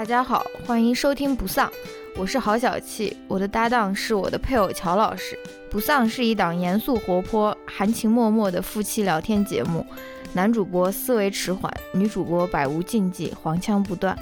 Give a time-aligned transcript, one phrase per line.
[0.00, 1.70] 大家好，欢迎收听不丧，
[2.16, 5.38] 我是郝小气，我的搭档是我的配偶乔老师。
[5.70, 9.84] 不丧是一档严肃活泼、含情脉脉的夫妻聊天节目，
[10.32, 14.18] 男主播思维迟缓，女主播百无禁忌，黄腔不断。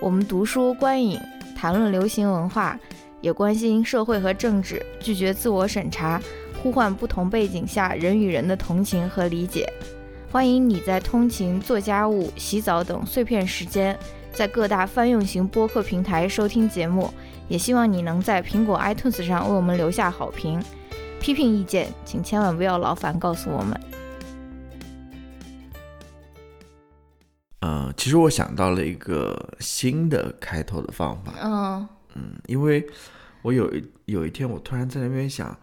[0.00, 1.18] 我们读书观影，
[1.56, 2.78] 谈论流行文化，
[3.22, 6.20] 也关心社会和政治，拒绝自我审查，
[6.62, 9.66] 呼唤不同背景下人与人的同情和理解。
[10.30, 13.98] 欢迎你在通勤、做家务、洗澡等碎片时间，
[14.36, 17.10] 在各大泛用型播客平台收听节目。
[17.48, 20.62] 也希望你能在苹果 iTunes 上为我们留下好评。
[21.18, 23.80] 批评意见，请千万不要劳烦告诉我们。
[27.60, 31.32] 嗯，其实我想到了一个新的开头的方法。
[31.42, 32.86] 嗯嗯，因为
[33.40, 35.56] 我有一有一天，我突然在那边想，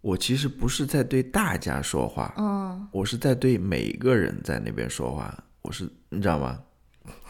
[0.00, 5.32] 我其实不是在对大家说话，嗯，我是在对每一个人在那边说话。
[5.62, 6.58] 我是你知道吗？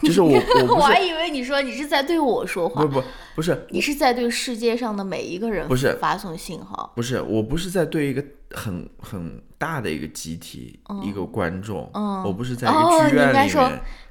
[0.01, 0.29] 就是我，
[0.67, 3.03] 我 我还以为你说你是在对我说话不，不
[3.35, 6.91] 不是你是在对世界上的每一个人不是发送信号。
[6.95, 13.27] 不是，我不是在对一个很很大的一个集体，一个观众，嗯我不是在一个剧院里面。
[13.27, 13.69] 应该说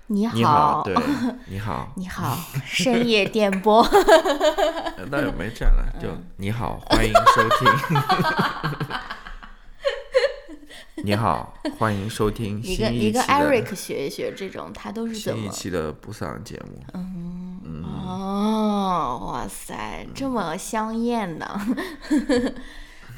[0.09, 0.95] 你你好，对，
[1.49, 3.87] 你好， 你好， 深夜电波。
[5.11, 7.99] 那也没这样了，就你好，欢迎收听。
[11.05, 15.49] 你好，欢迎收听 一个一个 Eric 学一学这种，他都是怎新一？
[15.49, 16.83] 期的不丧节目。
[16.95, 21.61] 嗯哦，哇塞，这么香艳呢！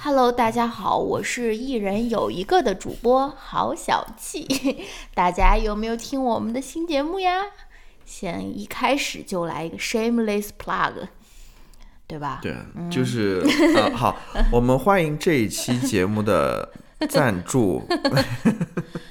[0.03, 4.47] Hello，大家好，我是一人有一个的主播郝小气，
[5.15, 7.45] 大家有没有听我们的新节目呀？
[8.05, 11.09] 先一开始就来一个 shameless plug，
[12.07, 12.41] 对吧？
[12.43, 12.55] 对，
[12.91, 13.43] 就是
[13.77, 14.17] 呃，好，
[14.51, 16.69] 我们欢迎这一期节目的
[17.09, 17.83] 赞助，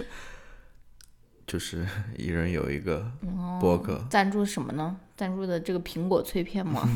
[1.48, 1.86] 就是
[2.18, 3.12] 一人有一个
[3.60, 4.06] 博客。
[4.10, 4.98] 赞助什么呢？
[5.18, 6.88] 赞助的这个苹果脆片吗？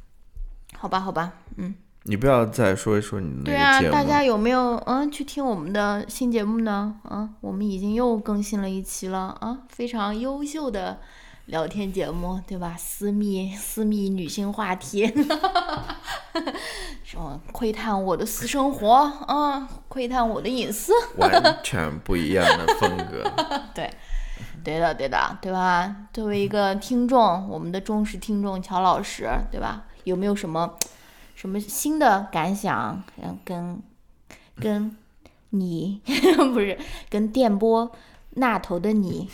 [0.76, 1.74] 好吧，好吧，嗯。
[2.04, 3.92] 你不要再说一说你的节目。
[3.92, 6.98] 大家有没有嗯去听我们的新节目呢？
[7.02, 11.00] 啊，我们已经又更新了一期了啊，非常优秀的
[11.46, 12.74] 聊天节目，对吧？
[12.78, 15.12] 私密私密女性话题，
[17.04, 23.24] 什么窥探我的私生活嗯，窥探我的隐私， 完全不一样的风格。
[23.74, 23.90] 对。
[24.64, 25.96] 对的，对的，对吧？
[26.12, 29.84] 作为一个听众，我们的忠实听众乔老师，对吧？
[30.04, 30.74] 有没有什么
[31.34, 33.02] 什么新的感想？
[33.22, 33.82] 嗯，跟
[34.60, 34.94] 跟
[35.50, 36.02] 你
[36.52, 36.76] 不是
[37.08, 37.90] 跟电波
[38.30, 39.30] 那头的你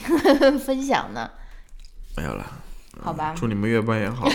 [0.65, 1.29] 分享呢？
[2.17, 2.47] 没有了，
[3.03, 4.29] 好吧，祝你们越办越好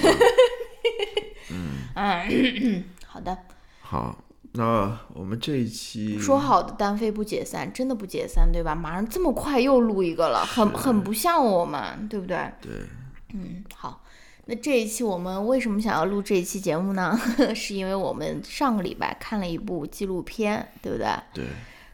[1.49, 2.25] 吧。
[2.29, 3.37] 嗯， 好的，
[3.81, 4.17] 好，
[4.53, 8.75] 那我们这一期说好的单飞不解散，真的不解散，对吧？
[8.75, 12.37] 马上这么快又录一个了，很很不像我们，对不对？
[12.61, 12.71] 对，
[13.33, 14.03] 嗯，好，
[14.45, 17.19] 那这一期我们为什么想要录这一期节目呢？
[17.53, 21.07] 是因为我们上个礼拜看了一部纪录片，对不对？
[21.33, 21.45] 对，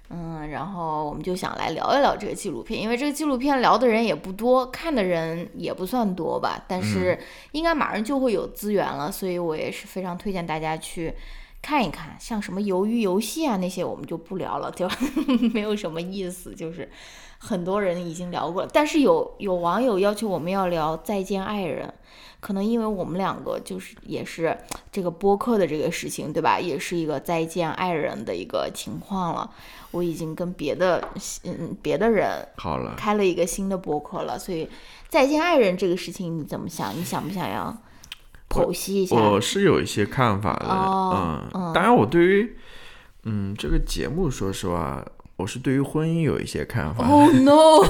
[0.09, 7.17] 嗯，然后我们就想来聊一聊这个纪录片，因为这个纪录片聊的人也不多，看的人也不算多吧，但是
[7.53, 11.13] 应该马上就会有资源了，所以我也是非常推荐大家去
[11.61, 12.16] 看一看。
[12.19, 14.95] 像什么鱿鱼游戏啊那些，我们就不聊了，对吧？
[15.53, 16.87] 没有什么意思，就是
[17.39, 21.87] 很多人已经聊过了，但是有有网友要求我们要聊《再见爱人》。
[22.45, 24.56] 可能因为我们两个就是也是
[24.91, 26.59] 这个播客的这个事情，对吧？
[26.59, 29.50] 也是一个再见爱人的一个情况了。
[29.89, 31.03] 我已经跟别的
[31.44, 34.69] 嗯别的人好了，开了一个新的播客了，所以
[35.09, 36.95] 再见爱人这个事情你怎么想？
[36.95, 37.75] 你想不想要
[38.47, 39.16] 剖析一下？
[39.16, 40.67] 我是有一些看法的。
[40.67, 42.55] 哦嗯，当然，我对于
[43.23, 45.03] 嗯这个节目，说实话，
[45.38, 47.03] 我是对于婚姻有一些看法。
[47.09, 47.81] Oh no！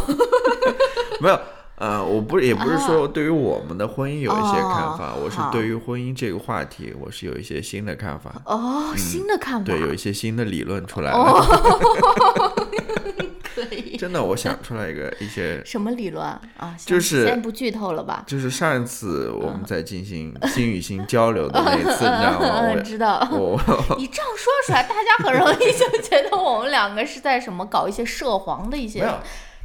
[1.19, 1.39] 没有，
[1.77, 8.41] 呃，我不也不是说对于我们的婚姻有一些看法，哦我是对于婚姻这个话题，我是有一些新的看法。
[8.45, 9.65] 哦，新的看法。
[9.65, 11.17] 对，有一些新的理论出来了。
[11.17, 12.55] 哦，
[13.53, 13.97] 可以。
[13.97, 16.75] 真的，我想出来一个一些，什么理论啊？
[16.85, 18.23] 就是先不剧透了吧？
[18.27, 22.61] 就是上一次我们在进行 心与心交流的那一次，你知道吗？
[22.71, 23.27] 嗯，知道。
[23.31, 29.13] 我我你这样说出来，大家很容易就觉得我们两个是在什么搞一些涉黄的一些没有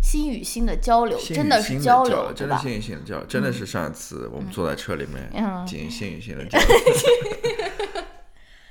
[0.03, 2.33] 心与心的交流，真的是交流？
[2.35, 5.65] 真的心与心的交流，真的是上一次我们坐在车里面嗯。
[5.67, 6.69] 进行心与心的交流。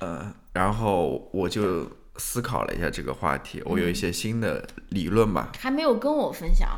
[0.00, 1.86] 呃，然后我就
[2.16, 6.68] 思考了一下这个话题，我有嗯一些新的理论吧，还没有跟我分享，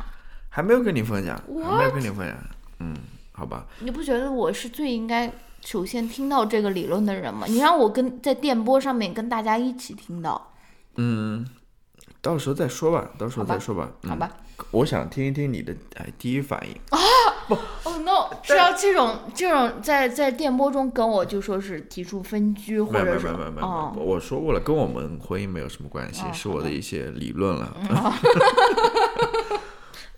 [0.49, 2.37] 还没有跟你分享，还没有跟你分享。
[2.79, 2.95] 嗯，
[3.31, 7.47] 好吧，你不觉得我是最应该首先听到这个理论的人吗？
[7.47, 10.53] 你让我跟在电波上面跟大家一起听到，
[10.95, 11.47] 嗯，
[12.23, 13.91] 到时候再说吧，到时候再说吧。
[14.01, 14.31] 嗯好吧？
[14.71, 16.73] 我想听一听你的哎第一反应。
[16.89, 16.97] 啊
[17.47, 18.29] 不哦 no！
[18.41, 27.75] 是要这种这种在在电波中跟我就说是提出分居或没有没者是有没有没有没有，哦我说过了，跟我们婚姻没有什么关系，哦是我的一些理论了。
[27.89, 28.13] 哦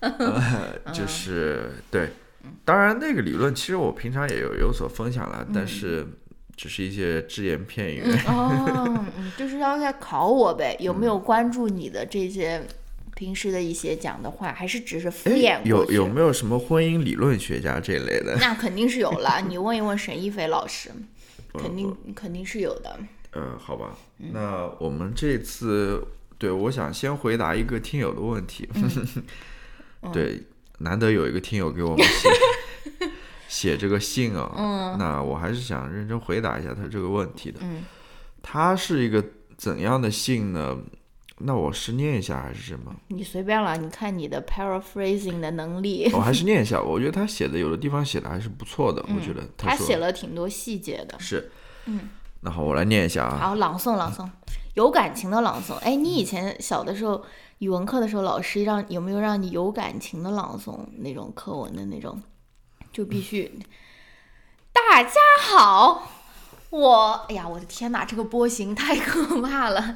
[0.00, 2.10] 呃就是对，
[2.64, 6.06] 当然那个理论其实我平常也有有所分享了，但是
[6.56, 8.02] 只是一些只言片语。
[8.26, 12.62] 哦，嗯，就是要在考我呗，有嗯没有关注你的这些
[13.14, 18.36] 平时的一些讲的话，还是只是敷哎衍，有有没有什么婚姻理论学家这一类的？
[18.40, 20.90] 那肯定是有了，你问一问沈一菲老师，
[21.54, 22.98] 嗯肯定肯定是有的。
[23.32, 26.02] 呃，好吧，嗯那我们这次
[26.38, 28.68] 对我想先回答一个听友的问题。
[28.74, 30.40] 嗯 对，
[30.78, 32.28] 难得有一个听友给我们写
[33.48, 37.58] 写这个信啊、嗯那我还是想认真回答一下他这个问题的。
[37.62, 37.84] 嗯，
[38.42, 39.24] 他是一个
[39.56, 40.76] 怎样的信呢？
[41.38, 42.94] 那我是念一下还是什么？
[43.08, 46.10] 你随便了，你看你的 paraphrasing 的能力。
[46.14, 46.80] 我还是念一下。
[46.82, 49.04] 我觉得他写的有的地方写的还是不错的。
[49.14, 51.14] 我觉得嗯他写了挺多细节的。
[51.20, 51.50] 是，
[51.84, 52.08] 嗯，
[52.40, 53.38] 那好，我来念一下啊。
[53.38, 54.26] 好，朗诵朗诵，
[54.74, 55.74] 有感情的朗诵。
[55.74, 57.22] 哎，你以前小的时候
[57.58, 62.18] 语文课的时候，老师让有没有让你有感情的朗诵那种课文的那种？
[62.96, 63.52] 就必须。
[64.72, 65.10] 大家
[65.42, 66.10] 好，
[66.70, 69.94] 我哎呀，我的天哪，这个波形太可怕了。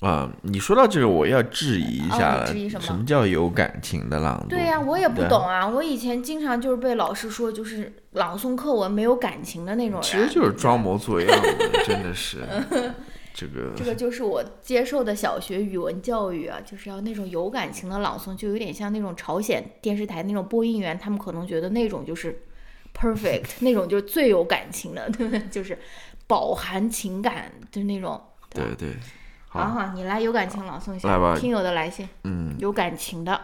[0.00, 2.44] 啊、你说到这个，我要质疑一下了。
[2.44, 4.48] 哦质疑什么什么叫有感情的朗读？
[4.48, 5.68] 对呀、我也不懂啊。
[5.68, 10.02] 我以前经常就是被老师说，就是朗诵课文没有感情的那种人。
[10.02, 12.44] 其实就是装模作样的，真的是
[13.32, 22.42] 这个这个就是我接受的小学语文教育啊，就是要那种有感情的朗诵，就有点像那种朝鲜电视台那种播音员，他们可能觉得那种就是
[22.94, 25.40] perfect， 那种就是最有感情的，对不对？
[25.50, 25.78] 就是
[26.26, 28.20] 饱含情感的那种。
[28.50, 28.96] 对对，
[29.48, 33.40] 好好，你来有感情朗诵一下来吧听友的来信，嗯，有感情的。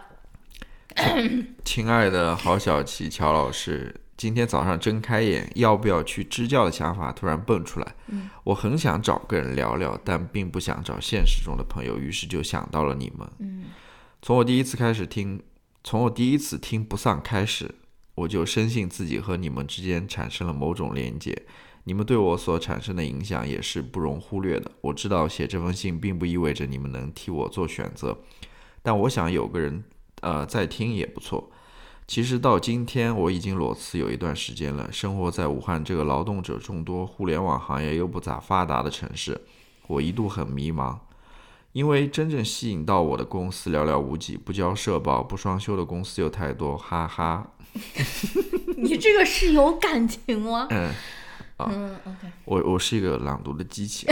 [1.65, 7.95] 亲爱的郝小琪乔老师，今天早上睁开眼，要不要去支教的想法突然蹦出来。
[8.09, 13.29] 嗯我很想找个人聊聊，但并不想找现实中的朋友，于是就想到了你们。
[13.39, 13.65] 嗯
[14.23, 15.43] 从我第一次开始听，
[15.85, 17.75] 从我第一次听不丧开始，
[18.15, 21.45] 我就深信自己和你们之间产生了某种连接。
[21.85, 24.71] 你们对我所产生的影响也是不容忽略的。
[24.81, 28.19] 我知道写这封信并不意味着你们能替我做选择，
[28.83, 29.85] 但我想有个人
[30.23, 31.51] 呃在听也不错。
[32.07, 39.41] 其实到今天我已经裸辞有一段时间了，生活在武汉这个劳动者众多、互联网行业又不咋发达的城市，
[39.89, 40.97] 我一度很迷茫。
[41.73, 47.53] 因为真正吸引到我的公司寥寥无几，不交社保、不双休的公司又太多，哈哈。
[48.79, 50.69] 你这个是有感情吗？
[50.71, 50.91] 嗯，
[51.59, 54.07] 嗯，OK，我我是一个朗读的机器。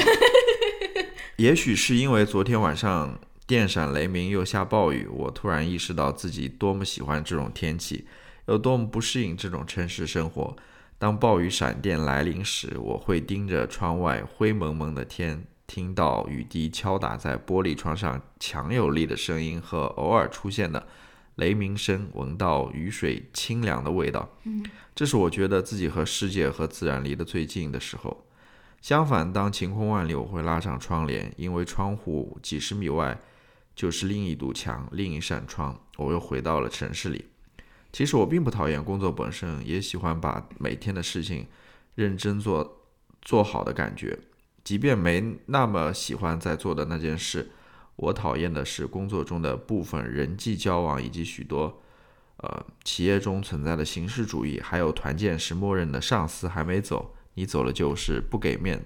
[1.39, 8.07] 也许是因为昨天晚上电闪雷鸣又下暴雨，我突然意识到自己多么喜欢这种天气，
[8.47, 10.57] 有多么不适应这种城市生活。
[10.99, 20.87] 当暴雨闪电来临时，我会盯着窗外灰蒙蒙的天，听到雨滴敲打在玻璃窗上强有力的声音和偶尔出现的
[21.35, 24.27] 雷鸣声，闻到雨水清凉的味道。
[24.95, 28.25] 这是我觉得自己和世界和自然离得最近的时候。
[28.81, 33.19] 相反，当晴空万里，我会拉上窗帘，因为窗户几十米外
[33.75, 37.27] 就是另一堵墙、另一扇窗，我又回到了城市里。
[37.93, 41.47] 其实我并不讨厌工作本身，也喜欢把每天的事情
[41.95, 42.83] 认真做
[43.23, 44.19] 做好的感觉。
[44.65, 47.51] 即便没那么喜欢在做的那件事，
[47.97, 51.83] 我讨厌的是工作中的部分人际交往以及许多
[52.39, 58.83] 呃企业中存在的形式主义，还有团建时默认的上司还没走，你走了就是不给面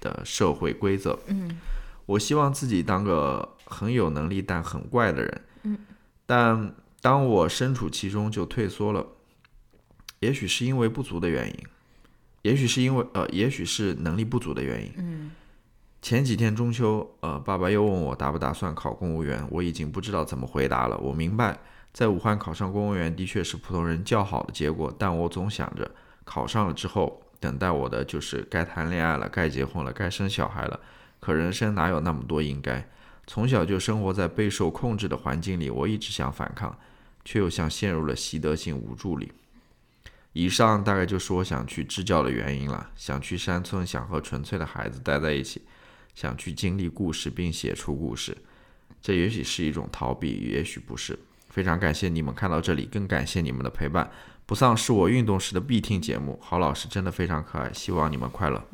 [0.00, 1.18] 的社会规则。
[1.28, 1.58] 嗯
[2.04, 5.40] 我希望自己当个很有能力但很怪的人。
[5.62, 5.78] 嗯，
[6.26, 9.06] 但当我身处其中就退缩了，
[10.20, 11.54] 也许是因为不足的原因，
[12.42, 14.92] 也许是因为呃，也许是能力不足的原因。
[14.98, 15.30] 嗯
[16.02, 20.98] 前几天中秋，呃，爸爸又问我打不打算考公务员，我已经不知道怎么回答了。
[20.98, 21.56] 我明白，
[21.92, 25.88] 在武汉考上公务员的确是普通人较好的结果，但我总想着
[26.24, 30.80] 考上了之后，等待我的就是该谈恋爱了，该结婚了，该生小孩了。
[31.20, 32.84] 可人生哪有那么多应该？
[33.26, 36.76] 从小就生活在备受控制的环境里，我一直想反抗，
[37.24, 39.32] 却又像陷入了习得性无助里。
[40.32, 42.90] 以上大概就是我想去支教的原因了。
[42.96, 45.62] 想去山村，想和纯粹的孩子待在一起，
[46.14, 48.36] 想去经历故事并写出故事。
[49.00, 51.18] 这也许是一种逃避，也许不是。
[51.48, 54.10] 非常感谢你们看到这里，更感谢你们的陪伴。
[54.46, 58.66] 不丧是我运动时的必听节目，好老师真的非常可爱，希望你们快乐。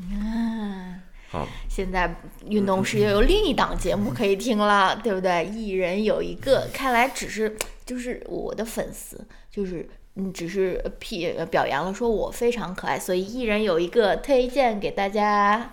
[1.30, 5.44] 好，现在运动时又有另一档节目可以听了， 对不对？
[5.47, 7.54] 一人有一个，看来只是
[7.85, 9.20] 就是我的粉丝，
[9.50, 15.70] 就是嗯，只是批表扬了，说我非常可爱，所以一人有一个推荐给大家。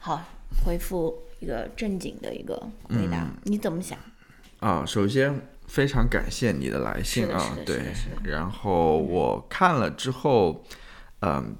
[0.00, 0.22] 好，
[0.64, 2.54] 回复一个正经的一个
[2.88, 3.98] 回答，你怎么想？
[4.58, 7.82] 啊，首先非常感谢你的来信啊，对，
[8.24, 10.64] 然后我看了之后，
[11.20, 11.54] 嗯，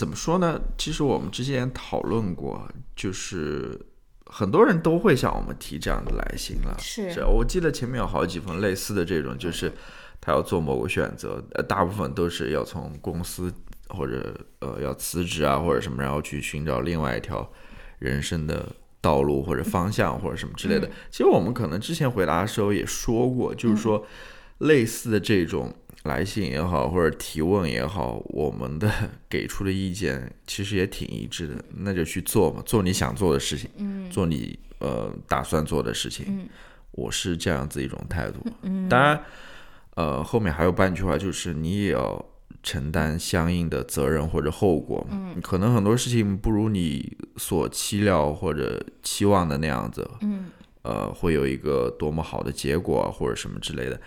[0.00, 0.58] 怎么说呢？
[0.78, 2.66] 其实我们之前讨论过，
[2.96, 3.78] 就是
[4.24, 6.74] 很多人都会向我们提这样的来信了。
[6.78, 9.70] 是，我记得前面有好几封类似的这种，就是
[10.18, 13.52] 他要做某个选择，呃，大部分都是要从公司
[13.88, 17.52] 或者呃要辞职啊或者什么，然后去寻找另外一条
[17.98, 18.74] 人生的。
[19.02, 24.06] 道路或者方向或者什么之类的，其实我们可能之前回答的时候也说过，就是说
[24.58, 28.90] 类似的这种来信也好，或者提问也好，我们的
[29.28, 33.68] 给出的意见其实也挺一致的，那就去做嘛，做你想做的事情，
[34.10, 36.48] 做你呃打算做的事情，
[36.92, 38.40] 我是这样子一种态度。
[38.88, 39.22] 当然，
[39.94, 42.24] 呃，后面还有半句话，就是你也要。
[42.62, 50.50] 承担相应的责任或者后果，嗯，可能很多事情不如你所期料或者期望的那样子，嗯，
[50.82, 53.98] 呃，会有一个多么好的结果或者什么之类的。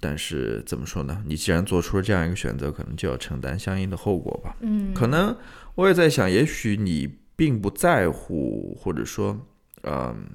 [0.00, 1.22] 但是怎么说呢？
[1.26, 4.56] 你既然做出了这样一个选择，可能就要承担相应的后果吧。
[4.60, 5.36] 嗯，可能
[5.74, 9.46] 我也在想，也许你并不在乎，或者说，
[9.82, 10.26] 嗯，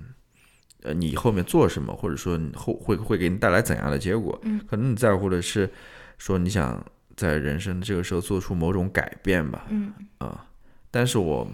[0.83, 4.39] 呃，你后面做什么，或者说你后会会给你带来怎样的结果？
[4.43, 5.69] 嗯，可能你在乎的是
[6.17, 6.83] 说你想。
[7.15, 10.47] 在人生这个时候做出某种改变吧，嗯啊，
[10.89, 11.45] 但是我，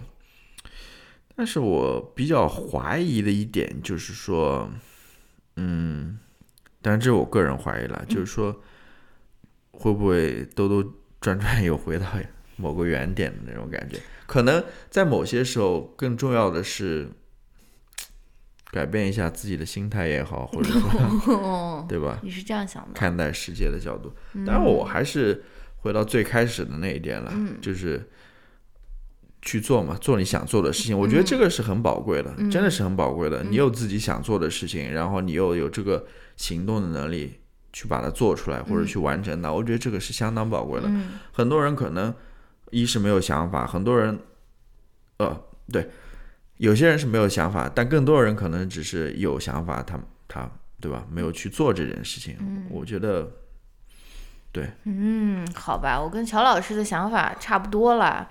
[1.34, 4.70] 但是我比较怀疑的一点就是说，
[5.56, 6.20] 嗯，
[6.86, 8.62] 当然这是我个人怀疑了，就是说，
[9.72, 12.06] 会不会兜兜转转又回到
[12.54, 13.98] 某个原点的那种感觉？
[14.28, 17.10] 可能在某些时候，更重要的是
[18.70, 22.20] 改变一下自己的心态也好，或者说，对吧？
[22.22, 22.92] 你是这样想的？
[22.94, 24.14] 看待世界的角度，
[24.46, 25.42] 当然我还是。
[25.80, 28.10] 回到最开始的那一点了，就是
[29.40, 30.98] 去做嘛，做你想做的事情。
[30.98, 33.44] 我觉得这个是很宝贵的，真的是很宝贵的。
[33.44, 36.04] 你有自己想做的事情，然后你又有这个
[36.36, 37.40] 行动的能力
[37.72, 40.90] 去把它做出来或者去完成的，我觉得这个是相当宝贵的。
[41.32, 42.14] 很多人可能
[42.70, 44.18] 一是没有想法，很多人，
[45.18, 45.40] 呃，
[45.72, 45.90] 对，
[46.58, 50.50] 有些人是没有想法，但更多的人可能只是有想法，他他
[50.80, 51.04] 对吧？
[51.10, 52.36] 没有去做这件事情。
[52.70, 53.30] 我觉得。
[54.52, 58.26] 对，嗯，好吧，我跟乔老师的想法差不多了，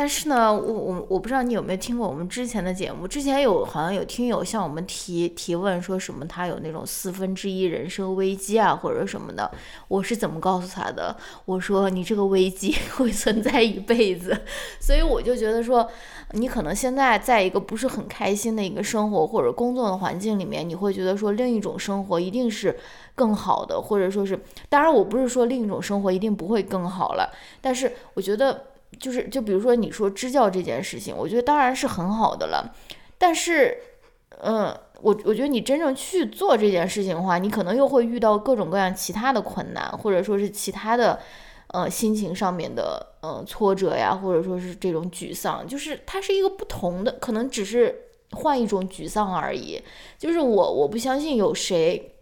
[0.00, 9.50] 但是呢，我我我不知道你有没有听过我们之前的节目，之前有好像有听友向我们提提问，说什么他有那种四分之一人生危机啊，或者什么的，
[9.88, 11.16] 我是怎么告诉他的？
[11.46, 14.40] 我说你这个危机 会存在一辈子，
[14.78, 15.90] 所以我就觉得说，
[16.34, 22.78] 你可能现在在一个不是很开心的一个生活或者工作的环境里面，你会觉得说另一种生活一定是。
[23.16, 24.38] 更好的，或者说是，
[24.68, 27.28] 当然我不是说另一种生活一定不会更好了，
[27.60, 28.66] 但是我觉得
[28.98, 32.74] 就是，就比如说你说支教这件事情，我觉得当然是很好的了，
[33.16, 33.76] 但是，
[34.40, 41.18] 嗯，我我觉得你真正去做这件事情的话，你可能又会遇到各种各样其他的困难，或者说是其他的，
[41.68, 49.80] 呃，心情上面的，呃，挫折呀，或者说是这种沮丧，就是它是一个不同的，可能只是换一种沮丧而已，
[50.18, 52.14] 就是我我不相信有谁。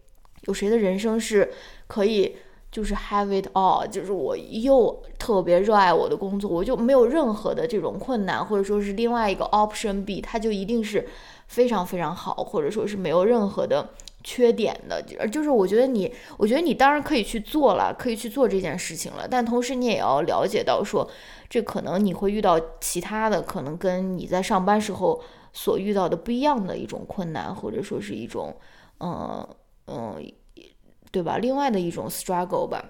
[0.42, 1.50] 有谁的人生是
[1.88, 2.36] 可以
[2.76, 11.08] 就是 have it all，就是我又特别热爱我的工作，我就没有任何的这种困难，或者说是另外一个 option B，它就一定是
[11.46, 13.88] 非常非常好，或者说是没有任何的
[14.22, 15.02] 缺点的。
[15.28, 21.08] 就是我觉得你，我觉得你当然可以去做了，可以去做这件事情了，但同时你也要了解到说，
[21.48, 25.18] 这可能你会遇到其他的，可能跟你在上班时候
[25.54, 28.54] 所遇到的不一样的一种困难，或者说是一种，
[29.00, 29.48] 嗯。
[29.88, 30.16] 嗯，
[31.16, 31.38] 对吧？
[31.38, 32.84] 另外的一种 struggle 吧。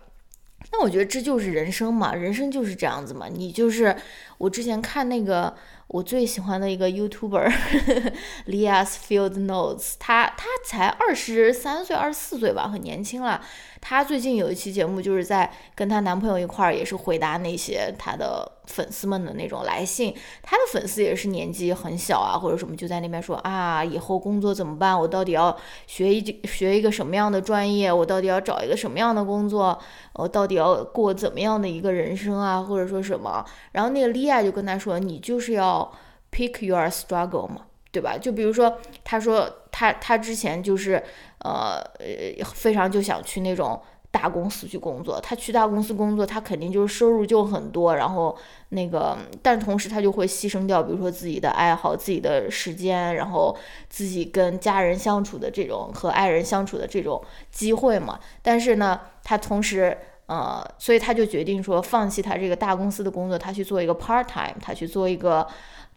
[0.73, 3.29] 那我觉得这就是人生嘛，人生就是这样子嘛。
[3.29, 3.95] 你就是
[4.39, 5.55] 我之前看那个
[5.89, 7.53] 我最喜欢的一个 YouTuber
[8.47, 13.41] Lias Field Notes，他他才二十三岁、二十四岁吧，很年轻了。
[13.79, 20.13] 她最近有一期节目，就是在跟她男朋友一块儿，也是回答那些她的粉丝们的那种来信。
[20.43, 24.99] 她的粉丝也是年纪很小啊，或者什么，就在那边说啊，以后工作怎么办？
[24.99, 27.93] 我到底要学一学一个什么样的专业？
[27.93, 29.79] 我到底要找一个什么样的工作？
[30.15, 32.61] 我到底要过怎么样的一个人生啊？
[32.61, 33.45] 或者说什么？
[33.71, 35.93] 然后那个莉亚就跟他说，你就是要
[36.31, 38.17] pick your struggle 嘛，对吧？
[38.17, 41.03] 就比如说，他说他他之前就是。
[41.41, 43.81] 呃呃，非常就想去那种
[44.11, 45.21] 大公司去工作。
[45.21, 48.37] 他去大公司工作，他肯定就是收入就很多，然后
[48.71, 53.57] 那个，但同时他就会牺牲掉，比如说自己的爱好、自己的时间，然后
[53.89, 58.19] 自己跟家人相处的这种和爱人相处的这种机会嘛。
[58.43, 65.47] 但是呢，他同时呃，所以他就决定说放弃他这个大公司的工作，他去做一个 part time，他去做一个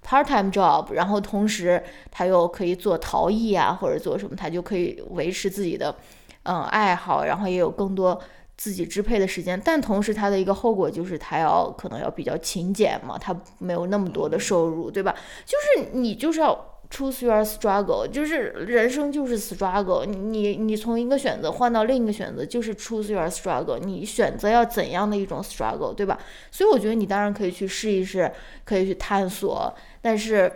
[0.06, 5.96] part time job，然后同时他又可以做陶艺啊，或者做什么，他就可以维持自己的
[6.44, 8.22] 嗯爱好，然后也有更多
[8.56, 9.60] 自己支配的时间。
[9.66, 15.16] 但同时他的一个后果就是他要可能要比较勤俭嘛，他没有那么多的收入，对吧？
[15.46, 16.66] 就是你就是要。
[16.92, 20.06] Choose your struggle，就是人生就是 struggle。
[20.06, 23.78] 你你从一个选择换到另一个选择，就是 choose your struggle。
[23.78, 26.18] 你选择要怎样的一种 struggle，对吧？
[26.50, 28.32] 所以我觉得你当然可以去试一试，
[28.66, 30.52] 可以去探索，但是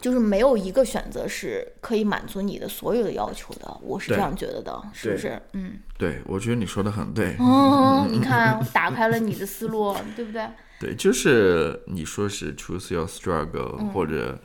[0.00, 3.76] 就是没有一个选择是可以满足你的所有的要求的。
[3.82, 5.42] 我是这样觉得的，是不是？
[5.54, 7.34] 嗯，对，我觉得你说的很对。
[7.40, 10.46] 哦，你看， 打开了你的思路，对不对？
[10.78, 14.38] 对，就是你说是 choose your struggle，或者。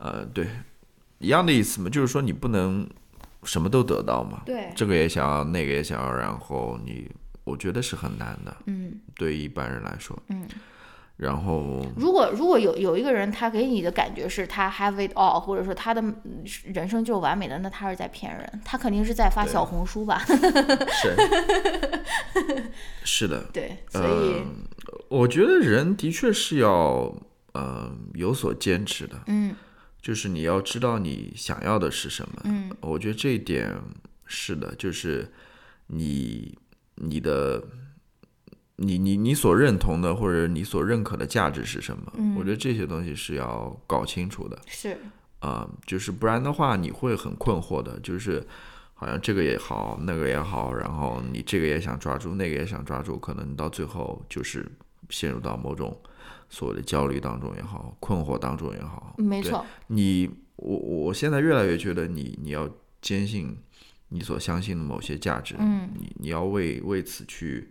[0.00, 0.48] 呃，对，
[1.18, 2.88] 一样的意思嘛，就是说你不能
[3.44, 4.42] 什么都得到嘛。
[4.46, 7.06] 对，这个也想要，那个也想要，然后你，
[7.44, 8.56] 我觉得是很难的。
[8.64, 10.18] 嗯，对一般人来说。
[10.28, 10.48] 嗯。
[11.18, 16.02] 然后，如果如果有有一个人，他给你的感觉是他 have it all，或者说他的
[16.64, 20.24] 人生就是完美的，那他是在骗人，他肯定是在发小红书吧？
[20.24, 21.14] 是。
[23.04, 23.44] 是的。
[23.52, 24.42] 对，所以
[25.10, 27.14] 我觉得人的确是要
[27.52, 29.20] 呃有所坚持的。
[29.26, 29.54] 嗯。
[30.02, 33.74] 就是你要知道你想要的是什么，嗯，我觉得这一点
[34.24, 35.30] 是的，就是
[35.88, 36.56] 你
[36.94, 37.62] 你的
[38.76, 42.12] 你你你所认同的或者你所认可的价值是什么？
[42.16, 44.58] 嗯，我觉得这些东西是要搞清楚的。
[44.66, 44.96] 是
[45.40, 48.46] 啊，就是不然的话你会很困惑的，就是
[48.94, 54.66] 好像这个也好，那个也好，然后你这个也想抓住，那个也想抓住，可能你到最后就是
[55.10, 55.94] 陷入到某种。
[56.50, 59.64] 所谓的焦虑当中也好，困惑当中也好，没错。
[59.86, 62.68] 你我我现在越来越觉得你你要
[63.00, 63.56] 坚信
[64.08, 67.70] 你所相信的某些价值，嗯，你你要为为此去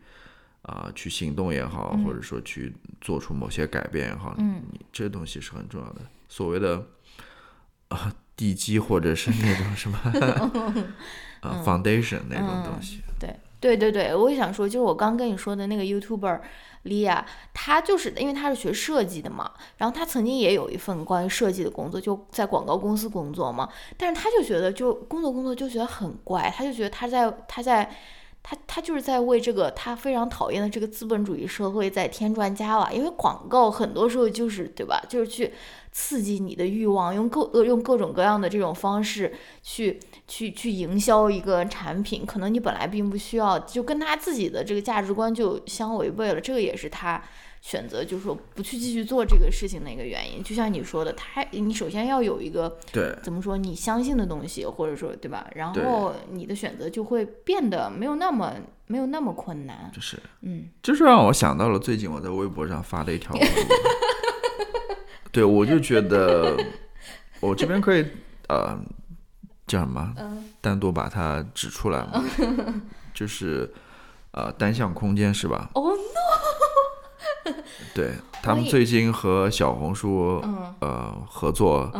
[0.61, 6.01] 啊去行动也好，或者说去做出某些改变也好，嗯，你这东西是很重要的。
[6.29, 6.87] 所谓的
[7.89, 9.97] 啊地基或者是那种什么
[11.41, 13.01] 啊 foundation 那种东西，
[13.59, 16.39] 对对对，我也想说，就是我刚跟你说的那个 YouTuber。
[16.83, 23.67] 莉亚，她就是因为她是学设计的嘛，然后她曾经也有一份关于设计的工作，就在广告公司工作嘛。
[23.97, 27.93] 但是她就觉得，就工作工作就觉得很怪，她就觉得她在她在
[28.41, 32.89] 她她就是在为这个她非常讨厌的这个资本主义社会在添砖加瓦。
[32.93, 35.53] 因为广告很多时候就是对吧，就是去
[35.91, 39.99] 刺激你的欲望，用各用各种各样的这种方式去。
[40.29, 46.39] 去去营销一个产品，可能你本来并不需要，就跟他自己的这个价值观就相违背了。
[46.39, 47.19] 这个也是他
[47.61, 50.43] 选择，就是说不去继续做这个事情的一个原因。
[50.43, 55.49] 就像你说的，他你首先要有一个对怎么说你相信的东西，或者说对吧？
[55.55, 58.53] 然后你的选择就会变得没有那么
[58.85, 59.89] 没有那么困难。
[59.91, 63.35] 就是嗯，就是让我想到了最近我在微博上发的一条，
[65.33, 66.55] 对我就觉得
[67.39, 68.05] 我这边可以
[68.47, 68.79] 呃。
[69.69, 70.13] 叫什么？
[70.59, 72.23] 单独把它指出来嘛，
[73.13, 73.71] 就是
[74.31, 77.53] 呃单向空间是吧？Oh no！
[77.95, 80.43] 对他们最近和小红书
[80.79, 81.91] 呃合作，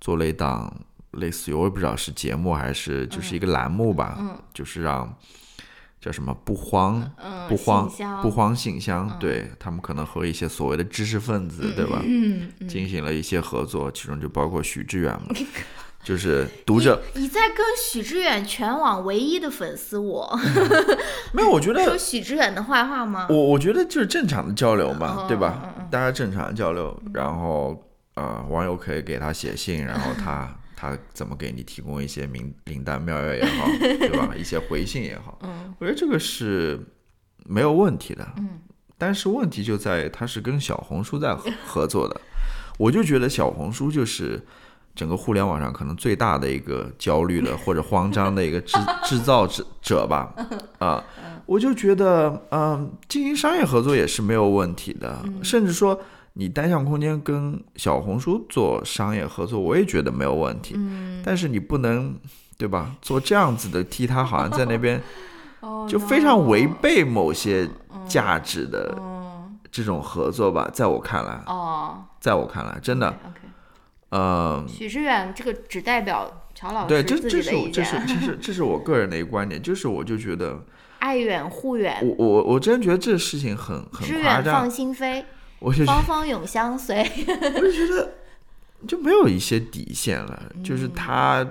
[0.00, 0.72] 做了一档
[1.12, 4.18] 类似于我也不知道是节目还是就是一个栏目吧，
[4.54, 5.12] 就是让
[6.00, 7.10] 叫什么不慌
[7.48, 7.90] 不慌
[8.22, 12.00] 不慌信箱，对他们可能和一些所谓的知识分子对吧，
[12.68, 15.34] 进行了一些合作，其中就包括许志远嘛。
[16.06, 20.38] 就是读者，你在跟许知远全网唯一的粉丝，我
[21.34, 23.26] 没有，我觉得 说许知远的坏话吗？
[23.28, 25.74] 我我觉得就是正常的交流嘛，对吧？
[25.90, 34.32] 大家正常交流，然后呃，网友可以给他写信，然后他 他怎么给你提供一些名灵丹妙药也好，对吧？
[34.38, 36.78] 一些回信也好，嗯，我觉得这个是
[37.46, 38.60] 没有问题的，嗯，
[38.96, 41.34] 但是问题就在于他是跟小红书在
[41.66, 42.20] 合作的，
[42.78, 44.40] 我就觉得小红书就是。
[44.96, 50.34] 整个互联网上可能最大的一个焦虑的或者慌张的一个制 制造者者吧，
[50.78, 51.04] 啊，
[51.44, 56.00] 我就觉得，嗯，进行商业合作也是没有问题的，甚至说
[56.32, 60.74] 你单向空间跟小红书做商业合作，我也觉得没有问题，
[61.22, 62.14] 但是你不能，
[62.56, 62.96] 对吧？
[63.02, 65.00] 做这样子的替他好像在那边，
[65.86, 67.68] 就非常违背某些
[68.08, 68.96] 价值的
[69.70, 73.14] 这种合作吧，在我看来，哦，在我看来，真的。
[74.16, 80.64] 呃，许志远这个只代表乔老师对，这这是这是这是这是我个人的一个观点，就是我就觉得
[81.00, 85.24] 爱远护远，我我我真觉得这事情很很夸张，放心飞，
[85.58, 86.98] 我就芳芳永相随，
[87.28, 88.14] 我就觉得
[88.88, 91.46] 就没有一些底线了，就是他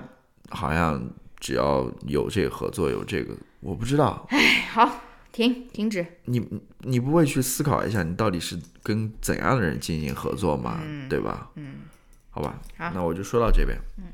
[0.50, 1.00] 好像
[1.38, 5.02] 只要有这个合作有这个，我不知道，哎，好。
[5.32, 6.06] 停，停止。
[6.24, 6.42] 你
[6.80, 10.80] 你不会去思考一下，你到底是跟怎样的人进行合作吗？
[11.10, 11.50] 对吧？
[11.56, 11.80] 嗯，
[12.36, 13.78] 好吧，好那我就说到这边。
[13.96, 14.04] 嗯，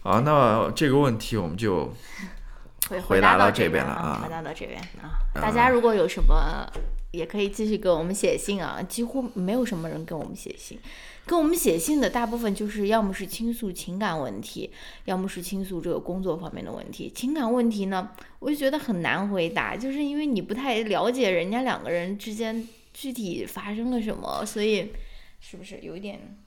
[0.00, 1.92] 好，那这个问题我们就
[2.88, 5.20] 回回答到这边边了啊回答到这边啊。
[5.34, 6.66] 大家如果有什么，
[7.10, 8.82] 也可以继续给我们写信啊。
[8.82, 10.80] 几乎没有什么人给我们写信，
[11.26, 14.72] 跟我们写信的大部分就是要么是倾诉情感问题，
[15.04, 17.12] 要么是倾诉这个工作方面的问题。
[17.14, 24.92] 情感问题呢，我就觉得很难回答，就是因为你不太了解人家两个人之间具体发生了什么，所以
[25.40, 26.38] 是不是有一点？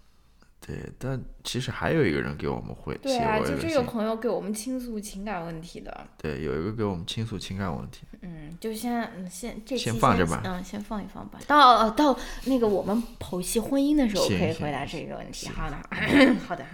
[0.65, 6.07] 对，但其实还有一个人给我们回写对啊，就这个朋友给我们倾诉情感问题的。
[6.17, 8.03] 对，有一个给我们倾诉情感问题。
[8.21, 11.37] 嗯，就先嗯先这期先放着吧嗯，先放一放吧。
[11.45, 15.49] 到呃到那个我们剖析婚姻的时候，可以回答这个问题。
[15.49, 16.65] 好的，好的，好的。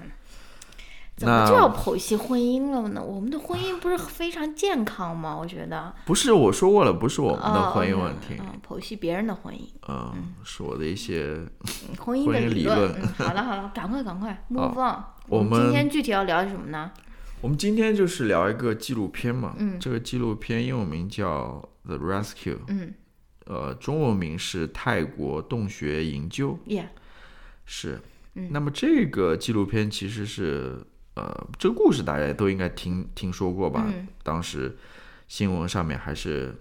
[1.19, 3.03] 怎么就要剖析婚姻了呢？
[3.03, 5.36] 我们的婚姻不是非常健康吗？
[5.38, 5.93] 我觉得。
[6.05, 12.93] 不是我说过了，不是我们的哦婚姻问题，嗯，剖析别人的婚姻，嗯，是我的一些嗯婚姻的理论。
[12.93, 15.03] 嗯，好了好了，赶快赶快， move on。
[15.27, 16.89] 我们今天具体要聊什么呢？
[17.41, 22.93] 我们今天就是聊一个纪录片嘛，嗯这个纪录片英文名叫《The Rescue》，嗯
[23.45, 26.86] 呃，中文名是泰国洞穴营救，，yeah，
[27.65, 27.99] 是。
[28.36, 30.79] 嗯那么这个纪录片其实是，
[31.19, 33.84] 呃，这个故事大家都应该听听说过吧？
[33.88, 34.77] 嗯当时
[35.27, 36.55] 新闻上面还是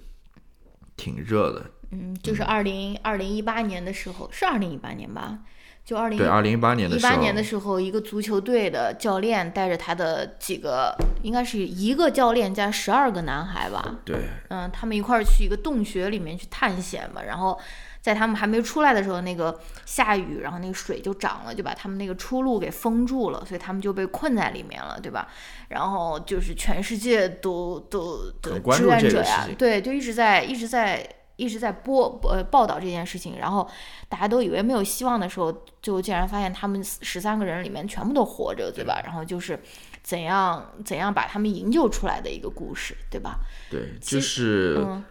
[0.96, 1.70] 挺热的。
[1.92, 5.38] 嗯，就是二零二零一八年的时候，是二零一八年吧？
[5.84, 17.58] 就二零对，二零一八年的时候，一八年的时候，一个足球队的教练带着他的几个，应该是一个教练加十二个男孩吧，对嗯，他们一块儿去一个洞穴里面去探险嘛，然后
[18.00, 25.28] 在他们还没出来的时候，那个下雨，然后那个水就涨了，就把他们那个出路给封住了，所以他们就被困在里面了，对吧？
[25.68, 31.08] 然后就是全世界都都的志愿者呀对，就一直在一直在。
[31.40, 33.70] 一直在播呃报道这件事情，然后
[34.08, 39.00] 大家都以为没有希望的时候，就竟然发现他们十三个人里面全部都活着，对吧？
[39.04, 39.56] 然后就是
[40.02, 43.38] 怎样怎样把他们营救出来的一个故事，对吧？
[43.70, 45.04] 对，就是、嗯，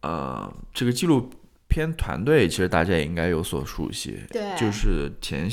[0.00, 1.28] 呃，这个纪录
[1.76, 5.46] 片团队其实大家也应该有所熟悉，对就是前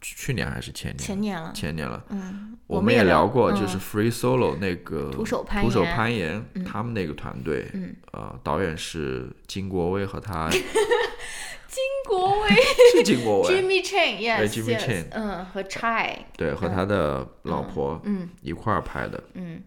[0.00, 0.98] 去年还是前年？
[0.98, 2.02] 前年了，前年了。
[2.08, 10.48] 嗯，我们也聊过，就嗯是 Free Solo 那个徒手攀徒手岩攀岩，嗯他们那个团队，嗯，呃，导演是金国威和他
[11.68, 12.48] 金国威
[12.96, 19.62] 是金国威，Jimmy Chan，yes，对 Jimmy Chan 嗯，和 Chai，对，和他的老婆嗯一块儿拍的，嗯，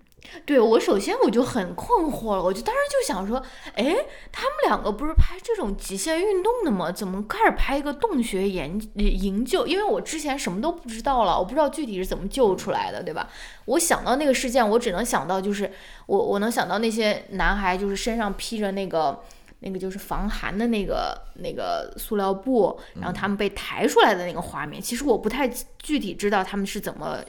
[0.45, 3.41] 对我首先我就很困惑了，我就当时就想说，
[3.75, 3.95] 哎，
[4.31, 6.91] 他们两个不是拍这种极限运动的吗？
[6.91, 9.67] 怎么开始拍一个洞穴研营救？
[9.67, 13.29] 因为我之前什么都不知道了，我不知道具体是怎么救出来的，对吧？
[13.65, 15.71] 我想到那个事件，我只能想到就是
[16.07, 19.23] 我我能想到那些男孩就是身上披着那个。
[19.65, 25.47] 那个就是防寒的那个那个塑料布，然后他们被抬出来的那个画面，其实我不太
[25.81, 27.19] 具体知道他们是怎么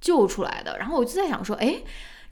[0.00, 0.78] 救出来的。
[0.78, 1.82] 然后我就在想说，哎，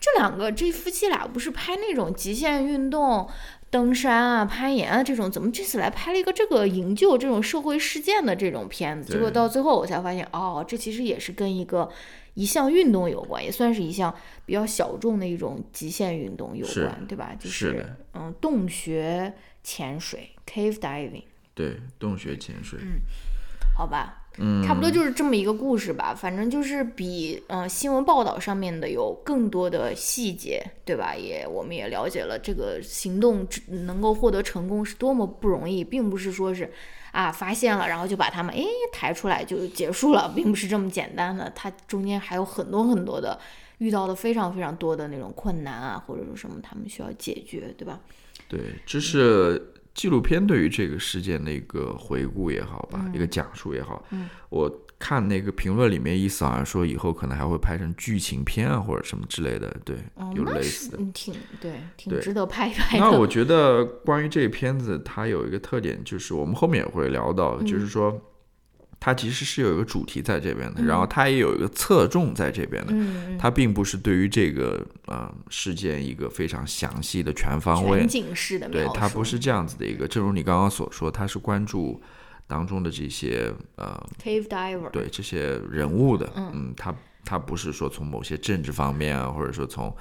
[0.01, 3.29] 这两个这夫妻俩不是拍那种极限运动、
[3.69, 9.13] 登山啊、攀岩啊这种，怎么这次来拍了一个这个营救这种社会事件的这种片子？
[9.13, 11.91] 结果到最后我才发现，哦，这其实也是跟一个
[12.35, 14.15] 一项运动有关，也算是一项
[14.47, 17.35] 比较小众的一种极限运动有关，对吧？
[17.39, 19.35] 就是的嗯，洞穴
[19.65, 21.25] 潜水 （cave diving）。
[21.55, 23.01] 对，洞穴潜水，嗯
[23.77, 26.15] 好吧，嗯，差不多就是这么一个故事吧。
[26.15, 31.15] 反正就是比嗯、呃新闻报道上面的有更多的细节，对吧？
[31.15, 33.47] 也我们也了解了这个行动
[33.87, 36.73] 能够获得成功是多么不容易，并不是说是
[37.13, 41.53] 啊发现了然后就把他们诶抬出来就结束了，并不是这么简单的。
[41.55, 43.39] 它中间还有很多很多的
[43.79, 48.01] 遇到的非常非常多的那种困难啊，或者说什么他们需要解决，对吧？
[48.49, 54.05] 对，这是纪录片对于这个事件的一个回顾也好吧，一个讲述也好。
[54.13, 60.99] 嗯我看那个评论里面意思好像说以后可能还会拍成剧情片啊或者什么之类的，对，哦，有类似的。
[61.13, 63.05] 挺对，挺值得拍一拍的。
[63.05, 68.21] 那我觉得关于这个片子，它有一个特点，就是我们后面也会聊到，就是说
[69.01, 72.93] 它其实是有一个主题在这边的，然后它也有一个侧重在这边的。
[72.93, 80.09] 嗯，嗯它并不是对于这个呃事件一个非常详细的全方位全，景式的对，它不是这样子的一个。
[80.09, 82.03] 正如你刚刚所说，它是关注
[82.49, 86.93] 当中的这些呃 cave diver，对这些人物的，嗯，它
[87.25, 89.95] 它不是说从某些政治方面啊，或者说从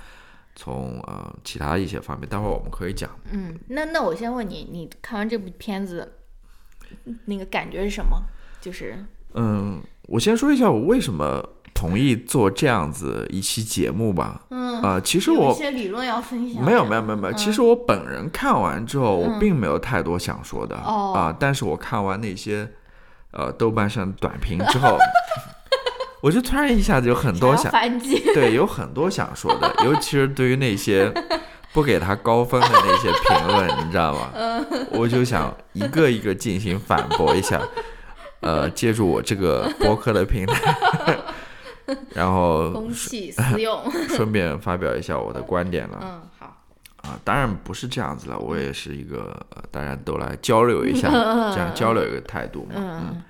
[0.55, 3.11] 从呃其他一些方面，待会儿我们可以讲。
[3.31, 6.13] 嗯，那那我先问你，你看完这部片子，
[7.25, 8.23] 那个感觉是什么？
[8.67, 9.01] 就是
[9.33, 11.41] 嗯，我先说一下我为什么
[11.73, 14.41] 同意做这样子一期节目吧。
[14.49, 16.61] 嗯啊、其实有一我些理论要分享。
[16.61, 22.69] 没有没有没有没有，其实我本人看完之后，我嗯并没有太多想说的啊、哦但是我看完那些
[23.31, 24.97] 呃豆瓣上的短评之后，
[26.21, 28.19] 我就突然一下子有很多想想反击。
[28.33, 31.09] 对，有很多想说的， 尤其是对于那些
[31.71, 34.31] 不给他高分的那些评论，你知道吗？
[34.91, 37.61] 我就想一个一个进行反驳一下，
[38.41, 41.17] 呃，借助我这个博客的平台，
[42.13, 43.83] 然后公器私用。
[44.09, 45.99] 顺便发表一下我的观点了。
[46.01, 46.53] 嗯，好。
[46.97, 51.09] 啊，当然不是这样子了，我也是一个、呃、大家都来交流一下，
[51.53, 52.73] 这样交流一个态度嘛。
[52.75, 53.23] 嗯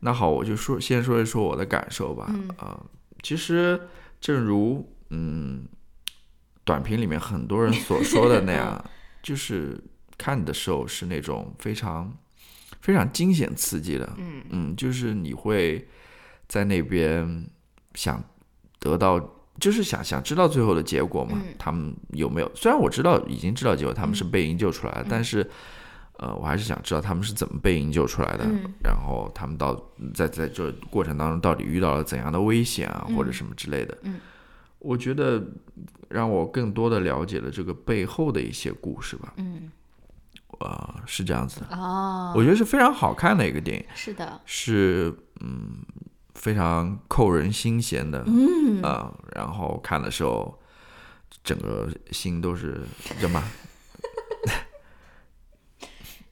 [0.00, 2.26] 那好，我就说先说一说我的感受吧。
[2.28, 2.78] 嗯啊、
[3.22, 3.80] 其实
[4.20, 5.66] 正如嗯
[6.62, 8.84] 短评里面很多人所说的那样，
[9.22, 9.82] 就是
[10.18, 12.12] 看的时候是那种非常
[12.84, 14.06] 非常惊险刺激的。
[14.18, 15.88] 嗯嗯，就是你会
[16.46, 17.46] 在那边
[17.94, 18.22] 想
[18.78, 19.18] 得到，
[19.58, 22.50] 就是想想知道最后的结果嘛，嗯他们有没有？
[22.54, 25.48] 虽然我知道已经知道结果，他们是嗯被营救出来的，但是
[26.18, 29.74] 呃，我还是想知道他们是怎么被营救出来的，嗯然后他们到
[30.12, 33.96] 在在这过程当中到底遇到了怎样的危险啊，或者什么之类的。
[34.02, 34.20] 嗯
[34.78, 35.42] 我觉得
[36.10, 39.70] 让我更多的了解了这个背后的一些故事吧，嗯。
[40.60, 41.76] 呃，是这样子的。
[41.76, 43.84] 哦，我觉得是非常好看的一个电影。
[43.94, 44.40] 是的。
[44.44, 45.84] 是嗯
[46.34, 50.60] 非常扣人心弦的，嗯啊、然后看的时候，
[51.42, 52.82] 整个心都是
[53.18, 53.42] 什么？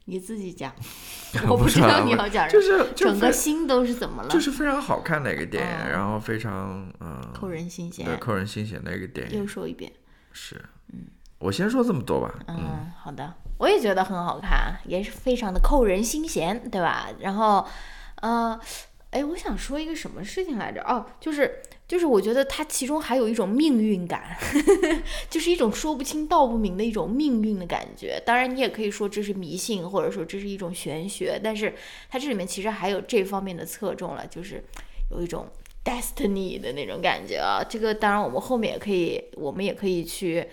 [0.07, 0.75] 你自己讲，
[1.47, 2.61] 我我不知道你要讲什么。
[2.61, 4.29] 就是整个心都是怎么了？
[4.29, 8.05] 就是非常好看的一个电影，哦然后非常嗯、扣人心弦。
[8.05, 9.47] 对扣人心弦的一个电影又。
[9.47, 9.91] 说一遍。
[10.33, 10.61] 是，
[11.43, 17.09] 我先说这么多吧，嗯，好的，我也觉得很好看，也是非常的扣人心弦，对吧？
[17.19, 17.67] 然后，
[18.21, 18.59] 呃，
[19.11, 20.81] 哎，我想说一个什么事情来着？
[20.83, 24.37] 哦，就是就是，我觉得它其中还有一种命运感，
[25.29, 28.23] 就是一种说不清道不明的一种命运的感觉。
[28.25, 31.75] 当然，你也可以说这是迷信，或者说这是一种玄学，但是
[32.09, 34.63] 它这里面其实还有这方面的侧重了，就是
[35.11, 35.49] 有一种
[35.85, 37.61] destiny 的那种感觉啊。
[37.69, 40.49] 这个当然我们后面也可以，我们也可以去。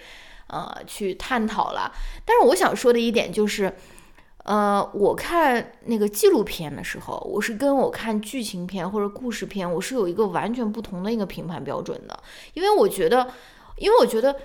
[0.50, 1.92] 呃，去探讨了。
[2.26, 3.74] 但是我想说的一点就是，
[4.44, 12.20] 呃，我看那个纪录片的时候，我是跟我看剧情片或者故事片，我是有一个完全不同的一个评判标准的。
[12.54, 13.32] 因为我觉得，
[13.78, 14.36] 因为我觉得，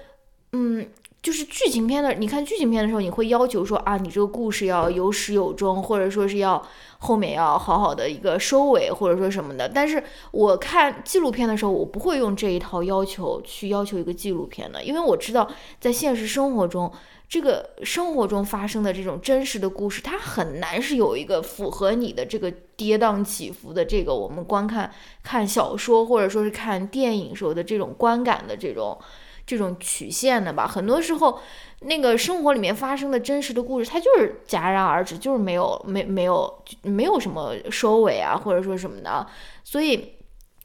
[0.52, 0.88] 嗯，
[1.24, 6.62] 就是剧情片的，你看剧情片的时候，你会要求说啊，你这个故事要有始有终，或者说是要
[6.98, 9.66] 后面要好好的一个收尾，或者说什么的。
[9.66, 16.92] 但是我看纪录片的时候，我不会用这一套要求去要求一个纪录片的，因为我知道在现实生活中，
[17.26, 28.98] 这个生活中发生的这种真实的故事，它很难是有一个符合你的这个跌宕起伏的这个我们观看看小说或者说是看电影时候的这种观感的这种。
[29.46, 31.40] 这种曲线的吧，很多时候，
[31.80, 39.26] 那个生活里面发生的真实的故事，它就是戛然而止，就是没有没没有没有什么收尾啊，或者说什么的。
[39.62, 40.14] 所以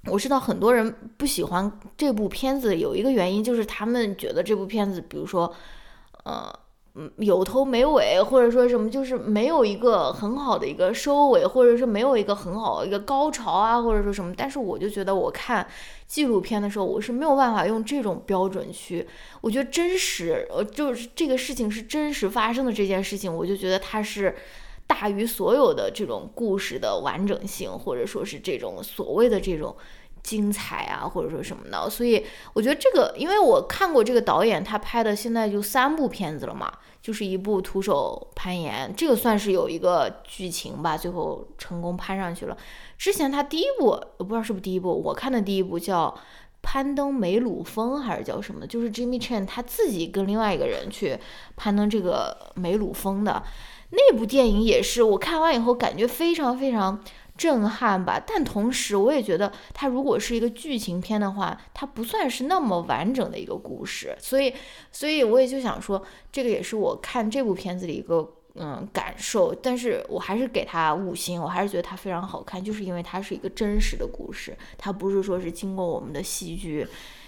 [0.05, 5.53] 我知道很多人不喜欢这部片子，有一个原因就是他们觉得这部片子，比如说，
[6.23, 6.53] 呃。
[6.95, 14.33] 嗯，有头没尾，或者说什么，就是没有一个很好的一个收尾，或者是没有一个很好的一个高潮啊，或者说什么。
[14.35, 15.65] 但是我就觉得，我看
[16.07, 19.07] 纪录片的时候，我是没有办法用这种标准去。
[19.41, 24.35] 我觉得真实，呃，就是这个事情是真实发生的这件事情，我就觉得它是
[24.87, 29.75] 大于所有的这种故事的完整性，或者说是这种所谓的这种。
[30.21, 42.57] 精彩啊，或者说什么的，所以我觉得这个，因为我看过这个导演他拍的，现在就三部片子了嘛，就是一部徒手攀岩，这个算是有一个剧情吧，最后成功攀上去了。
[42.97, 46.07] 之前他第一部，我不知道是不是第一部，我看的第一部叫
[46.61, 51.17] 《攀登梅鲁峰》还是叫什么，就是 Jimmy Chan 他自己跟另外一个人去
[51.55, 53.41] 攀登这个梅鲁峰的
[53.91, 57.01] 那部电影，也是我看完以后感觉非常非常。
[57.39, 64.53] 震撼吧，但同时我也觉得它如果是一个剧情片的话，它不算是那么完整的一个故事，所以，
[64.91, 76.85] 所以我也就想说，这个也是我看这部片子的一个嗯感受，但是我还是给它五星，我还是觉得它非常好看，就是因为它是一个真实的故事，它不是说是经过我们的戏剧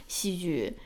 [0.07, 0.77] 戏剧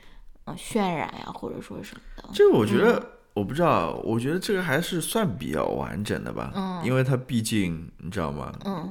[0.44, 2.28] 嗯渲染呀，或者说什么的。
[2.32, 8.50] 这个我觉得、我不知道，我觉得这个还是算比较完整的吧，嗯因为它毕竟你知道吗？
[8.64, 8.90] 嗯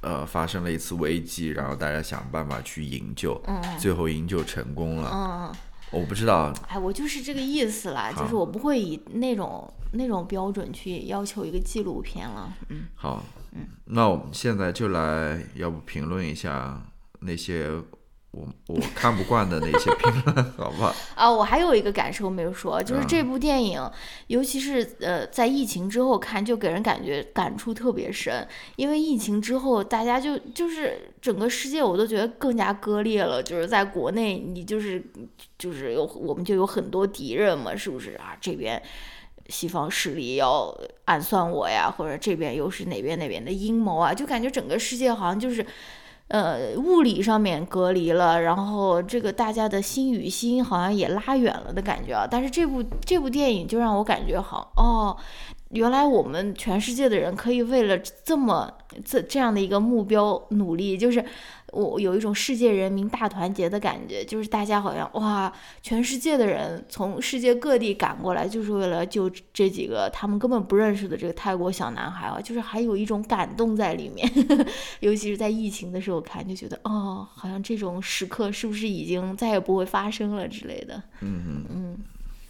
[0.00, 5.10] 呃，发生了一次危机，然后大家想办法去营救，嗯最后营救成功了。
[5.12, 5.52] 嗯，
[5.90, 12.50] 我不知道，哎，我就是这个意思啦，就是我不会以那种那种标准去要求一个纪录片了。
[12.70, 16.82] 嗯好，嗯那我们现在就来，要不评论一下
[17.20, 17.70] 那些
[18.34, 20.94] 我我看不惯的那些评论，好不好？
[21.14, 23.80] 啊，我还有一个感受没有说，就是啊这部电影，
[24.26, 28.46] 尤其是呃，在疫情之后看，就给人感觉感触特别深。
[28.76, 33.42] 因为疫情之后，大家就就是整个世界，我都觉得更加割裂了。
[33.42, 35.04] 就是在国内，你就是
[35.56, 38.36] 就是有我们就有很多敌人嘛，是不是啊？
[38.40, 38.82] 这边
[39.48, 45.64] 西方势力要暗算我呀，或者这边又是哪边哪边的阴谋啊，就感觉整个世界好像就是。
[46.28, 52.26] 呃，物理上面隔离了，然后这个大家的心与心好像也拉远了的感觉啊。
[52.28, 55.16] 但是这部这部电影就让我感觉好哦，
[55.70, 58.72] 原来我们全世界的人可以为了这么
[59.04, 61.24] 这这样的一个目标努力，就是
[61.74, 74.30] 我有一种世界人民大团结的感觉，就是大家好像哇，全世界的人从世界各地赶过来，就是为了救这几个他们根本不认识的这个泰国小男孩啊，就是还有一种感动在里面，
[75.00, 81.02] 尤其是在疫情的时候看，就觉得哦，好像这种时刻是不是已经再也不会发生了之类的。
[81.20, 81.98] 嗯嗯。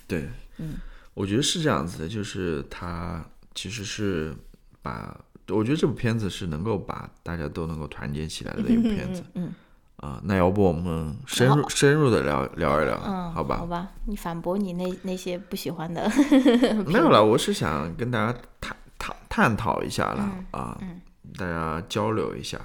[0.07, 0.75] 对，嗯，
[1.15, 4.35] 我觉得是这样子的，就是他其实是
[4.83, 9.53] 把，我觉得这部片子是能够把大家都能够团结起来的一部片子嗯
[9.99, 13.57] 啊、那要不我们深入深入的聊聊一聊，嗯，好吧？
[13.57, 16.07] 好吧，你反驳你那那些不喜欢的。
[16.85, 21.01] 没有了，我是想跟大家探探探讨一下了，嗯啊，嗯
[21.39, 22.59] 大家交流一下，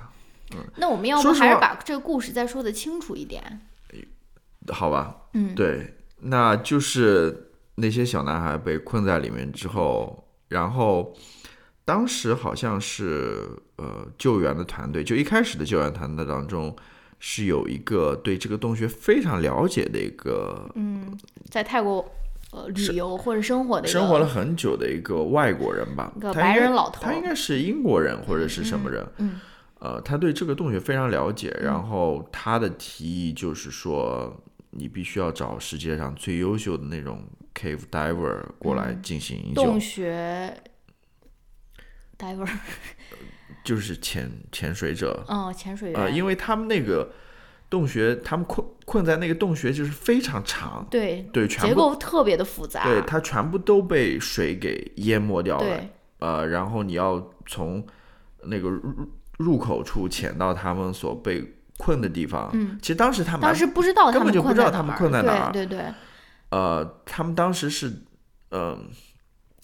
[0.53, 3.61] 嗯那我们要不还是把这个故事再说的清楚一点？
[4.73, 5.15] 好吧？
[5.33, 11.15] 嗯，对，那就是那些小男孩被困在里面之后，然后
[11.89, 16.75] 当时好像是呃救援的团队，就一开始的救援团队当中
[17.17, 21.17] 是有一个对这个洞穴非常了解的一个嗯，
[21.49, 22.07] 在泰国
[22.51, 29.39] 呃旅游或者生活的一个生活了很久的一个外国人吧一，个白人老头他应该是英国人或者是什么人，嗯
[29.79, 34.31] 呃，他对这个洞穴非常了解，然后他的提议就是说，
[34.69, 37.23] 你必须要找世界上最优秀的那种
[37.55, 40.53] cave diver 过来进行营救，洞穴
[42.19, 42.47] diver，
[43.63, 47.11] 就是潜潜水者，嗯，潜水员，呃，因为他们那个
[47.69, 55.81] 洞穴，他们困困在那个洞穴就是非常长，对，对，全结部构特别的复杂，对，它全部都被水给淹没掉了，
[56.19, 57.85] 呃，然后你要从
[58.43, 62.49] 那个入入口处潜到他们所被困的地方。
[62.53, 65.93] 嗯，其实当时他们当时不知道他们根本就不知道他们困在哪儿对对对，
[66.49, 67.89] 呃，他们当时是，
[68.51, 68.89] 嗯、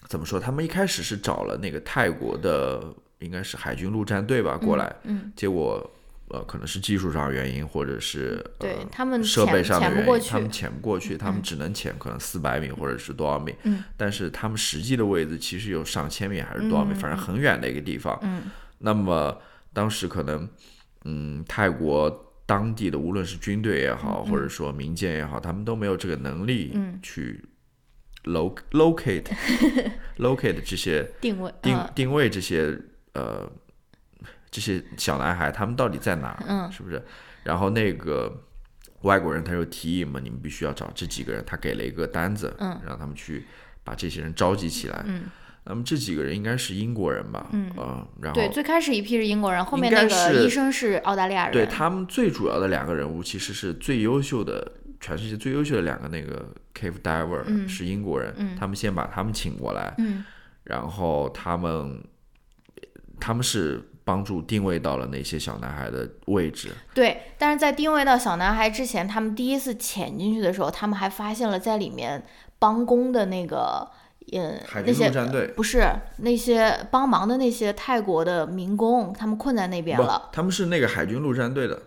[0.08, 0.40] 怎么说？
[0.40, 2.84] 他们一开始是找了那个泰国的，
[3.20, 5.92] 应该是海军陆战队吧过来，嗯，结果
[6.30, 11.44] 呃，可能是技术上原因，或者是呃对他们设备上的原因，他们潜不过去，他们嗯。
[11.44, 13.84] 只能潜可能四百米或者是多少米，嗯。
[13.96, 18.18] 但是他们实际的位置其实有上千米还是多少米，嗯反正很远的一个地方。
[18.24, 18.44] 嗯。
[18.80, 19.38] 那么
[19.72, 20.50] 当时可能，
[21.04, 24.32] 嗯，泰国当地的无论是军队也好，嗯。
[24.32, 27.00] 或者说民间也好，他们都没有这个能力嗯。
[27.04, 27.44] 去
[28.26, 29.26] lo locate
[30.18, 32.78] locate 这些定位，定嗯定位这些
[33.14, 33.50] 呃
[34.52, 37.02] 这些小男孩他们到底在哪儿，嗯是不是？
[37.44, 38.44] 然后那个
[39.02, 43.46] 外国人他就提议嘛，你们必须要找这几个人，他给了一个单子，嗯让他们去
[43.84, 45.04] 把这些人召集起来。
[45.06, 45.26] 嗯，
[45.66, 47.48] 那么这几个人应该是英国人吧？
[47.52, 60.24] 嗯呃，然后对，最开始一批是英国人，后面那个医生是澳大利亚人，对他们最主要的两个人物，其实是最优秀的，全世界最优秀的两个那个 cave diver、嗯是英国人，嗯他们先把他们请过来，嗯
[60.64, 62.04] 然后他们
[63.20, 72.24] 他们是帮助定位到了那些小男孩的位置，对，但是在定位到小男孩之前，他们第一次潜进去的时候，他们还发现了在里面
[72.60, 73.90] 帮工的那个，
[74.32, 75.48] 嗯，海军那些陆战队。
[75.56, 81.82] 不是那些帮忙的那些泰国的民工，他们困在那边了。，他们是那个海军陆战队的。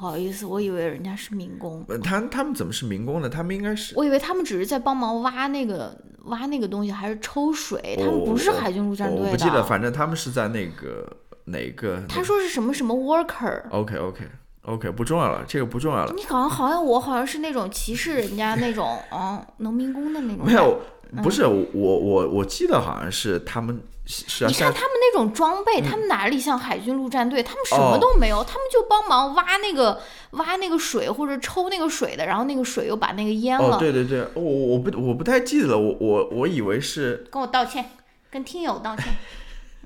[0.00, 3.28] 不好意思，我以为人家是民工，呃他他们怎么是民工呢？
[3.28, 9.26] 他们应该是我以为他们只是在帮忙挖那个挖那个东西，还是抽水，他们不是海军陆战队的。
[9.26, 11.06] 我不记得，反正他们是在那个
[11.44, 12.02] 哪个。
[12.08, 13.68] 他说是什么什么 worker。
[13.68, 14.24] OK OK
[14.62, 16.14] OK 不重要了，这个不重要了。
[16.16, 20.46] 你好像好像我好像是那种歧视人家那种嗯农民工的那种。
[20.46, 20.80] 没有，
[21.22, 23.78] 不是我我我记得好像是他们
[24.10, 27.42] 是啊你看他们那种装嗯备，他们哪里像海军陆战队？
[27.42, 30.00] 他们什么都没有，他们就帮忙挖那个
[30.32, 33.76] 挖那个水或者抽那个水的，然后那个水又把那个淹了。
[33.76, 37.90] 哦，对对对，我我不我不太记得了，我我我以为是跟我道歉，
[38.30, 39.06] 跟听友道歉。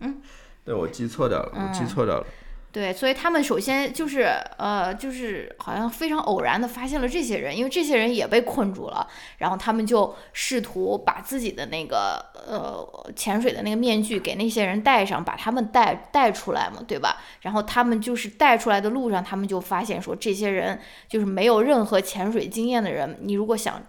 [0.01, 0.23] 嗯
[0.65, 2.27] 对我记错掉了，我记嗯错掉了。
[2.75, 4.23] 对，所以他们首先就是
[4.57, 9.07] 呃，就是好像非常偶然的发现了这些人，因为这些人也被困住了，
[9.39, 17.23] 然后他们就试图把自己的那个呃潜水的那个面具给那些人戴上，把他们带带出来嘛，对吧？
[17.43, 23.81] 然后他们就是带出来的路上，他们就发现说，这些人就是没有任何潜水经验的人，你如果想。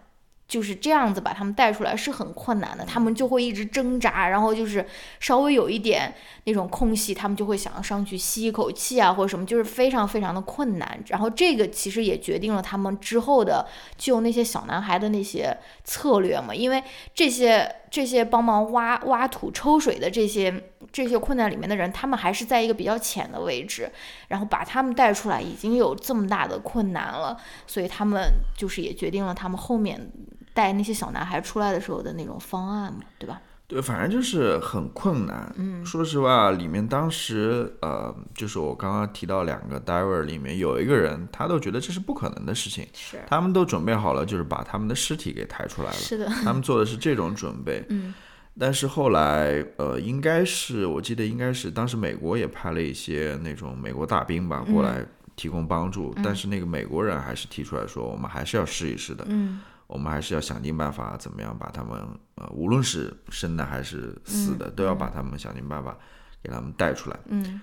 [0.47, 4.85] 就是这样子把他们带出来是很困难的，他们就会一直挣扎，然后就是
[5.19, 11.03] 稍微有一点那种空隙，他们就会想要上去吸一口气啊，或者什么，就是非常非常的困难。
[11.07, 13.65] 然后这个其实也决定了他们之后的
[13.97, 16.83] 救那些小男孩的那些策略嘛，因为
[17.15, 23.91] 这些这些帮忙挖挖土抽水的这些这些困难里面的人，他们还是在一个比较浅的位置，
[24.27, 27.35] 然后把他们带出来已经有这么大的困难了，
[27.65, 30.07] 所以他们就是也决定了他们后面。
[30.55, 33.39] 带那些小男孩出来的时候的那种方案嘛，对吧？
[33.67, 35.51] 对，反正就是很困难。
[35.57, 42.87] 嗯，说实话，里面当时呃，就是我刚刚提到两个 diver 里面有一个人，他都觉得这是不可能的事情。
[42.93, 45.95] 是，他们都准备好了，就是把他们的尸体给抬出来了。
[45.95, 47.83] 是的，他们做的是这种准备。
[47.89, 48.13] 嗯，
[48.57, 55.03] 但是后来呃，应该是我记得应该是当时美国也派了一些那种美国大兵吧过来
[55.35, 59.25] 提供帮助，但是那个美国人还是提出来说，我们还是要试一试的。
[59.27, 59.59] 嗯。
[59.87, 61.99] 我们还是要想尽办法，怎么样把他们，
[62.35, 65.95] 呃，无论是生的还是死的，都要把他们想尽办法
[66.41, 67.19] 给他们带出来。
[67.27, 67.61] 嗯，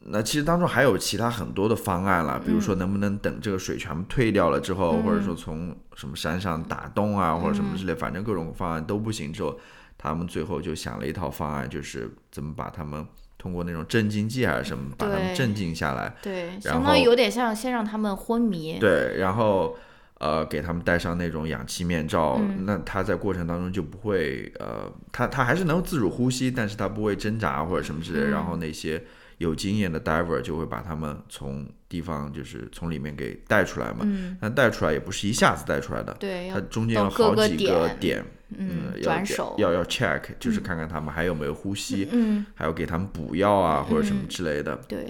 [0.00, 9.56] 那其实当中还有其他很多的方案了，比如说能不能等这个水全部退掉了之后，或者说从什么山上打洞啊，或者什么之类，反正各种方案都不行之后，
[9.96, 13.06] 他们最后就想了一套方案，就是怎么把他们
[13.38, 16.12] 通过那种镇静剂还是什么把他们镇静下来。
[16.20, 18.80] 对，相当于有点像先让他们昏迷。
[18.80, 19.76] 对，然后。
[20.18, 28.30] 呃，给他们戴上那种氧气面罩，那他在过程当中就不会，呃，他他还是能自主呼吸，但是他不会挣扎或者什么之类。
[28.30, 29.02] 然后那些
[29.36, 34.06] 有经验的 diver 就会把他们从地方就是从里面给带出来嘛。
[34.40, 38.24] 但带出来也不是一下子带出来的，对，它中间有好几个点，
[38.56, 39.22] 嗯，要
[39.58, 45.06] 要要 check，就是看看他们还有没有呼吸，嗯，还要给他们补药啊或者什么之类的，对。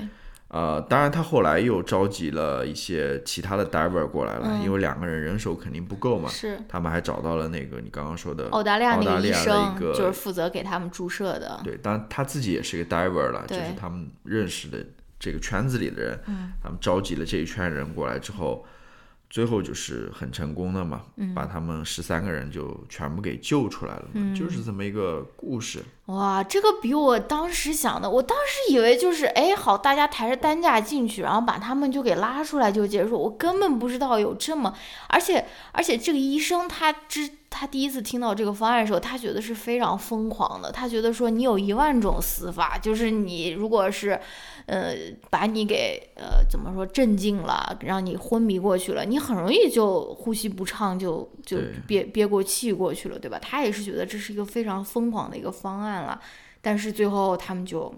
[0.56, 6.30] 呃，当然，他后来又召集了一些其他的 diver 过来了，因为两个人人手肯定不够嘛。
[6.30, 6.58] 是。
[6.66, 11.60] 他们还找到了那个你刚刚说的澳大利亚那个医生，就是负责给他们注射的。
[11.62, 14.78] 对，当然他自己也是一个 diver 了，就是他们认识的
[15.18, 18.64] 这个圈子里的人，嗯他们召集了这一圈人过来之后。
[19.36, 21.02] 最后就是很成功的嘛，
[21.34, 25.82] 把他们十三个人就全部给救出来了，就是这么一个故事。
[26.06, 33.18] 哇，这个比我当时想的，我当时以为就是哎，好，大家抬着担架进去，然后把他们就给拉出来就结束。
[33.24, 34.74] 我根本不知道有这么，
[35.10, 37.28] 而且而且这个医生他知。
[37.58, 40.70] 他第一次听到这个方案的时候，他觉得是非常疯狂的。
[40.70, 44.20] 他觉得说，你有一万种死法，就是你如果是，
[44.66, 44.94] 呃，
[45.30, 53.38] 把你给呃怎么说镇静了，让你昏迷过去了，你很容易就呼吸不畅，就就憋憋过气过去了，对吧？
[53.40, 56.20] 他也是觉得这是一个非常疯狂的一个方案了。
[56.60, 57.94] 但是最后他们就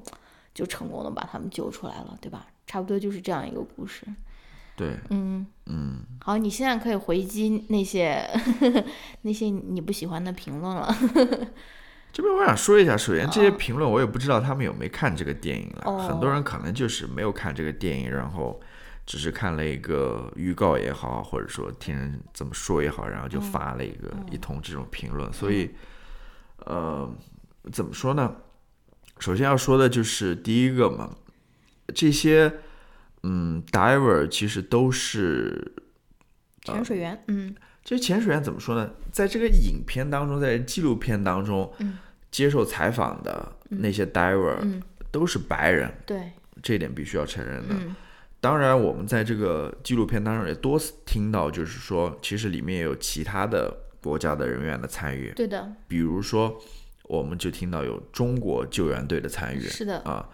[0.55, 2.47] 就成功的把他们救出来了，对吧？
[2.67, 4.07] 差不多就是这样一个故事。
[4.79, 8.24] 对，嗯嗯，好，你现在可以回击那些
[9.22, 10.89] 那些你不喜欢的评论了。
[12.12, 18.61] 这边我想说一下，首先这些评论我也不知道他们有没看这个电影了，很多人可能就是没有看这个电影，然后
[19.05, 25.33] 只是看了一个预告也好，或者说听人怎么说也好，然后就发了一个一通这种评论。
[25.33, 25.70] 所以，
[26.64, 27.12] 呃，
[27.72, 28.37] 怎么说呢？
[29.18, 31.11] 首先要说的就是第一个嘛，
[31.93, 32.61] 这些。
[33.31, 35.72] 嗯，diver 其实都是
[36.62, 37.22] 潜水员。
[37.29, 37.55] 嗯，
[37.85, 38.91] 这些潜水员怎么说呢？
[39.12, 41.70] 在这个影片当中，在纪录片当中，
[42.31, 44.57] 接受采访的那些 diver
[45.11, 45.93] 都是白人。
[46.07, 47.74] 对，这一点必须要承认的。
[48.41, 55.33] 当然，我们在这个纪录片当中也多次听到，就是说，其实里面也有其他的国家的人员的参与。
[55.37, 56.59] 对的，比如说，
[57.03, 59.61] 我们就听到有中国救援队的参与。
[59.61, 60.26] 是的，啊。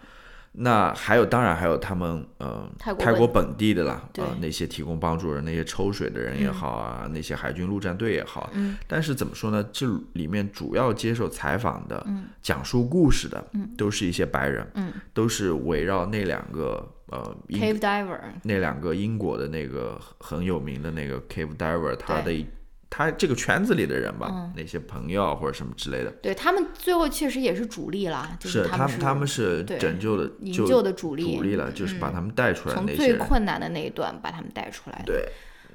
[0.57, 3.75] 那还有，当然还有他们，呃，泰国本地。
[3.75, 9.61] 的啦，呃，那些提供帮助人，那些抽水的人也好啊，那些海军陆战队也好，嗯，但是怎么说呢？
[9.73, 12.05] 这里面主要接受采访的，
[12.41, 13.43] 讲述故事的，
[13.75, 22.45] 都是一些白人，嗯，都是围绕那两个，呃，cave diver，那两个英国的那个很有名的那个 cave diver，他的。
[22.89, 35.03] 他这个圈子里的人吧，那些朋友或者什么之类的，对他们最后确实也是主力啦，是他们他们是拯救的营救的主力，主力了，就是把他们带出来，从最困难的那一段把他们带出来。
[35.05, 35.27] 对，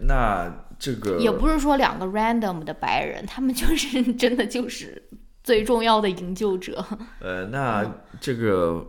[0.03, 5.03] 那这个也不是说两个 random 的白人，他们就是真的就是
[5.43, 6.83] 最重要的营救者。
[7.21, 7.85] 呃，那
[8.19, 8.87] 这个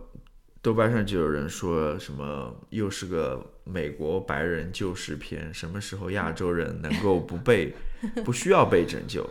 [0.62, 7.74] 豆瓣上就有人说什么又是个美国白人救世片，什么时候亚洲人能够不被
[8.24, 9.28] 不需要被拯救？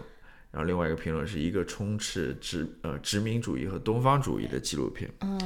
[0.51, 5.09] 然后另外一个评论是一个充斥殖呃殖民主义和东方主义的纪录片。
[5.21, 5.39] 嗯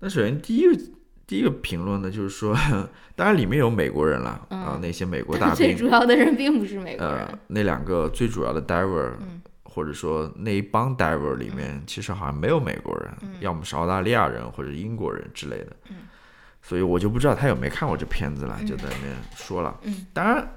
[0.00, 0.78] 那首先第一个
[1.26, 2.54] 第一个评论呢，就是说，
[3.16, 9.40] 当然里面有美国人了、啊，那些美国大兵，最主要的人并不是美国人呃，，那两个最主要的 diver，、嗯
[9.74, 15.76] 或者说那一帮 diver 里面，其实好像没有美国人，要么是澳大利亚人或者英国人之类的。
[15.90, 15.96] 嗯
[16.66, 19.78] 所以我就不知道他有没有看过这片子了，就在那边说了。
[19.82, 20.48] 嗯当然，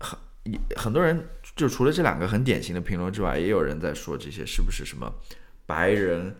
[0.00, 5.08] 很也很多人就除了这两个很典型的评论之外，也有人在说这些是不是什么
[5.64, 6.34] 白人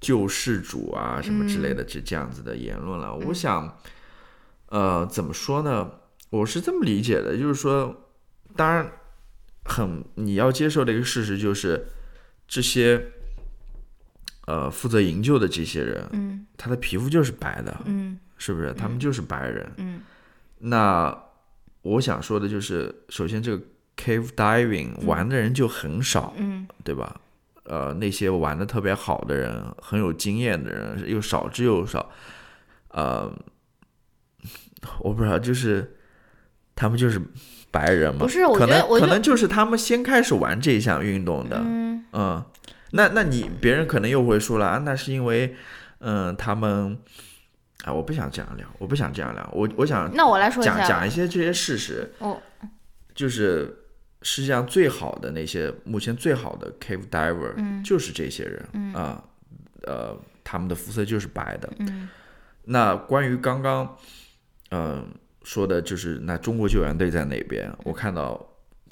[0.00, 3.12] 救世主啊什么之类的这这样子的言论了。
[3.12, 3.76] 我想，
[4.66, 5.90] 呃，怎么说呢？
[6.30, 7.92] 我是这么理解的，就是说，
[8.54, 8.88] 当然，
[9.70, 11.86] 很你要接受的一个事实就是，
[12.48, 13.00] 这些
[14.46, 18.74] 呃负责营救的这些人，嗯他的皮肤就是白的，嗯是不是？
[18.74, 19.70] 他们就是白人。
[19.76, 20.02] 嗯
[20.58, 21.16] 那
[21.82, 23.64] 我想说的就是，首先这个
[23.96, 27.20] cave diving 玩的人就很少，嗯对吧？
[27.64, 32.10] 呃，那些玩的特别好的人，很有经验的人又少之又少。
[32.88, 33.32] 呃，
[35.00, 35.96] 我不知道，就是
[36.74, 37.22] 他们就是
[37.70, 38.20] 白人嘛？
[38.20, 41.58] 不是我可能可能就是他们先开始玩这一项运动的。
[41.64, 42.04] 嗯。
[42.12, 42.44] 嗯，
[42.90, 45.54] 那那你别人可能又会说了，啊，那是因为，
[46.00, 46.98] 嗯，他们，
[47.84, 52.40] 啊，我不想这样聊，我不想这样聊，我我想那我来说讲讲一些这些事实，哦。
[53.14, 53.84] 就是
[54.22, 57.84] 世界上最好的那些，目前最好的 cave diver，、嗯。
[57.84, 59.22] 就是这些人啊、
[59.82, 61.70] 呃，他们的肤色就是白的。
[61.78, 62.08] 嗯。
[62.64, 63.96] 那关于刚刚，
[64.70, 65.06] 嗯、
[65.42, 67.70] 说的就是那中国救援队在哪边？
[67.84, 68.44] 我看到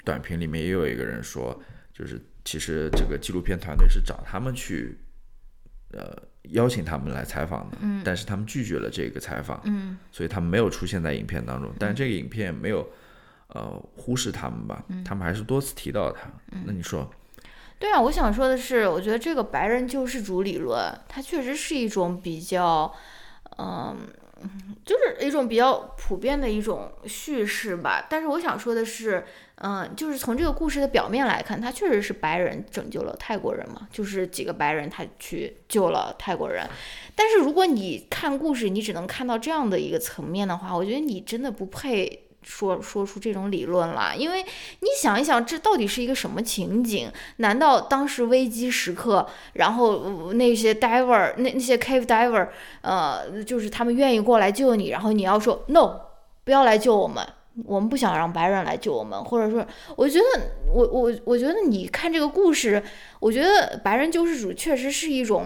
[0.03, 1.59] 短评里面也有一个人说，
[1.93, 4.97] 就是其实这个纪录片团队是找他们去，
[5.91, 6.11] 呃，
[6.51, 11.71] 邀请他们来采访的，嗯但是他们拒绝了这个采访，嗯所以他们没有出现在影片当中。
[11.77, 12.89] 但这个影片没有，
[13.47, 16.31] 呃，忽视他们吧，嗯他们还是多次提到他。
[16.65, 17.09] 那你说，
[17.77, 22.91] 对啊，我想说的是，我觉得这个白人救世主理论，它确实是一种比较，
[23.57, 23.95] 嗯，
[24.85, 28.05] 就是一种比较普遍的一种叙事吧。
[28.09, 29.25] 但是我想说的是，
[29.55, 36.65] 嗯，就是从这个故事的表面来看，他确实是白人拯救了泰国人嘛，就是几个白人他去救了泰国人。
[37.15, 42.25] 但是如果你看故事，你只能看到这样的一个层面的话，我觉得你真的不配。
[42.49, 47.07] 说说出这种理论了，因为你想一想，这到底是一个什么情景？
[47.37, 52.47] 难道当时危机时刻，然后那些 diver 那那些 cave diver，
[52.81, 56.01] 呃，就是他们愿意过来救你，然后你要说 no，
[56.43, 57.23] 不要来救我们，
[57.65, 59.63] 我们不想让白人来救我们，或者说，
[59.95, 60.25] 我觉得
[60.73, 62.81] 我我我觉得你看这个故事，
[63.19, 65.45] 我觉得白人救世主确实是一种。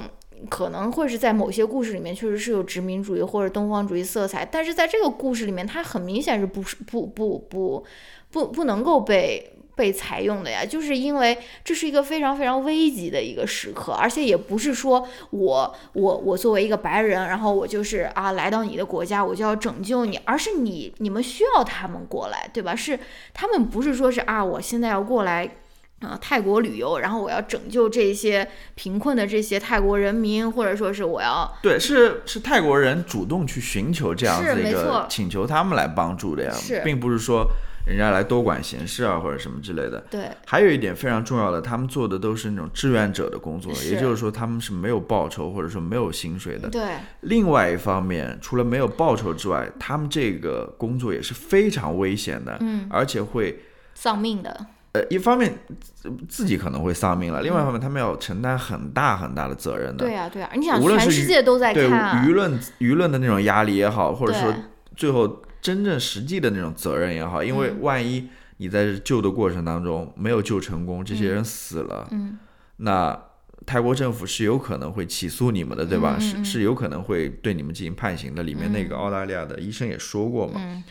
[0.50, 7.86] 可能会是在某些故事里面确实是有殖民主义或者东方主义色彩，但是在这个故事里面，它很明显是不是不不不
[8.32, 22.76] 不不能够被被采用的呀，就是因为这是一个非常非常危急的一个时刻，而且也不是说我我我作为一个白人，然后我就是啊来到你的国家我就要拯救你，而是你你们需要他们过来，对吧？
[22.76, 23.00] 是
[23.34, 25.58] 他们不是说是啊我现在要过来。
[26.04, 37.48] 啊，泰国旅游，然后我要拯救这些贫困的这些泰国人民，或者说是我要对，是是泰国人主动去寻求这样子一个请求他们来帮助的呀，并不是说
[37.88, 40.04] 人家来多管闲事啊或者什么之类的。
[40.10, 46.70] 对还有一点非常重要的，他们做的都是那种志愿者的工作，也就是说他们是没有报酬或者说没有薪水的。
[46.70, 53.60] 对另外一方面，除了没有报酬之外，他们这个工作也是非常危险的，嗯，而且会
[53.94, 60.06] 丧命的，呃，一方面自自己可能会丧命了，另外一方面他们要承担很大很大的责任的。
[60.06, 64.54] 对呀、对呀、你想无论全世界都在对看、啊，舆论舆论的那种压力也好，或者说
[64.96, 72.38] 最后真正实际的那种责任也好，因为嗯万一你在这救的过程当中没有救成功，这些人死了，嗯
[72.78, 73.20] 那
[73.66, 76.18] 泰国政府是有可能会起诉你们的，对吧？
[76.20, 78.44] 嗯嗯嗯是是有可能会对你们进行判刑的。
[78.44, 80.84] 里面那个嗯澳大利亚的医生也说过嘛，嗯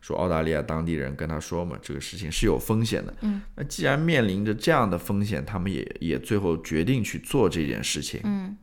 [0.00, 3.14] 说澳大利亚当地人跟他说嘛，这个事情是有风险的。
[3.20, 8.56] 嗯，那既然面临着这样的风险，他们也也最后决定去做这件事情，嗯，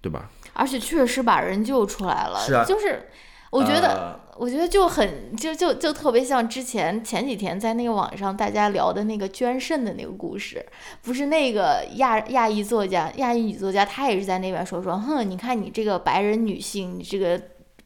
[0.00, 0.30] 对吧？
[0.52, 3.08] 而且确实把人救出来了，是啊就是
[3.50, 3.88] 我觉得。
[3.88, 10.64] 呃我觉得就很就就就特别像之前前几天在那个网上大家聊的那个捐肾的那个故事，
[11.02, 17.38] 不是那个亚亚裔作家亚裔女作家，她也是在那边说说，哼，你看你这个白人女性，你这个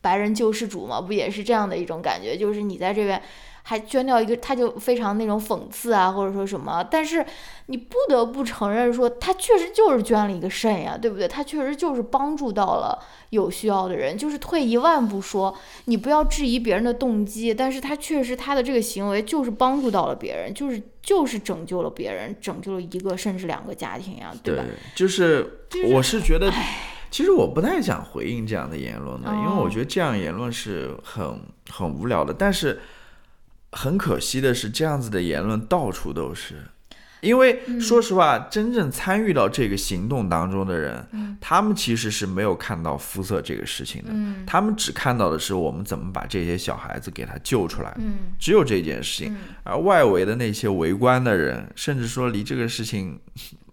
[0.04, 2.36] 白人救世主嘛，不也是这样的一种感觉？
[2.36, 3.20] 就是你在这边
[3.62, 6.86] 还捐掉一个，他就非常那种讽刺啊，或者说什么。
[6.90, 7.24] 但是
[7.68, 11.26] 你不得不承认说，他确实就是捐了一个肾呀，对不对？
[11.26, 14.18] 他确实就是帮助到了有需要的人。
[14.18, 24.64] 就是退一万步说，你不要质疑别人的动机，但是他确实他的这个行为就是帮助到了别人，就是就是拯救了别人，拯救了一个甚至两个家庭呀，对吧？
[24.94, 26.52] 就是我是觉得，
[27.14, 31.38] 其实我不太想回应这样的言论的，因为我觉得这样言论是很
[31.70, 32.80] 很无聊的，但是。
[33.76, 36.62] 很可惜的是，这样子的言论到处都是，
[37.20, 44.10] 因为说实话，真正参与到这个行动当中的人，他们其实是没有看到肤色这个事情的，
[44.46, 47.92] 他们只看到的是我们怎么把这些小孩子给他救出来，
[48.38, 53.18] 只有这件事情，而外围的那些围观的人，甚至说离这个事情。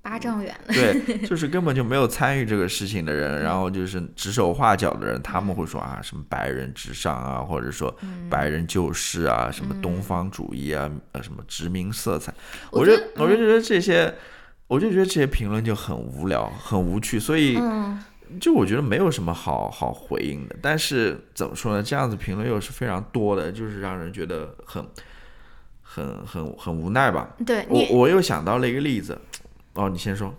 [0.03, 7.95] 八丈远的， 对，就是根本就没有参与这个事情的人，然后就是指手画脚的人，他们会说啊，什么白人至上啊，或者说
[8.29, 12.33] 白人救世啊，什么东方主义啊，呃，什么殖民色彩，
[12.71, 14.11] 我就，我就觉得这些，
[14.67, 17.59] 我就觉得这些评论就很无聊，很无趣，所以，
[18.39, 20.55] 就我觉得没有什么好好回应的。
[20.61, 21.83] 但是怎么说呢？
[21.83, 24.83] 这样子评论又是非常多的，就是让人觉得很，
[25.83, 27.29] 很很很无奈吧。
[27.45, 29.15] 对，我我又想到了一个例子。
[29.73, 30.33] 哦，你先说。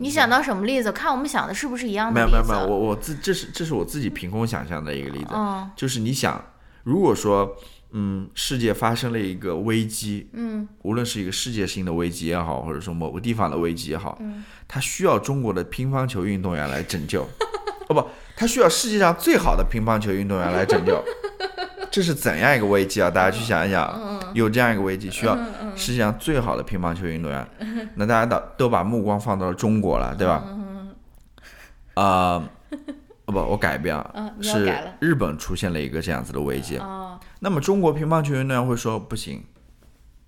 [0.00, 0.92] 你想到什么例子？
[0.92, 2.14] 看我们想的是不是一样的？
[2.14, 5.30] 没有没有没有，我我自这是这是我自己凭空想象的一个例子。
[5.32, 6.40] 嗯，就是你想，
[6.84, 7.56] 如果说
[7.90, 17.28] 嗯世界发生了一个危机，嗯，无论是一个世界性的危机也好，或者说某个地方的危机也好，嗯，它需要中国的乒乓球运动员来拯救。
[17.90, 18.04] 哦不，
[18.36, 21.02] 它需要世界上最好的乒乓球运动员来拯救。
[21.98, 23.10] 这是怎样一个危机啊？
[23.10, 25.36] 大家去想一想，有这样一个危机，需要
[25.74, 27.44] 世界上最好的乒乓球运动员，
[27.96, 30.44] 那大家都都把目光放到了中国了，对吧？
[31.94, 32.48] 啊，
[33.26, 36.80] 不，我改一遍啊，是日本出现了一个这样子的危机。
[37.40, 39.42] 那么中国乒乓球运动员会说不行，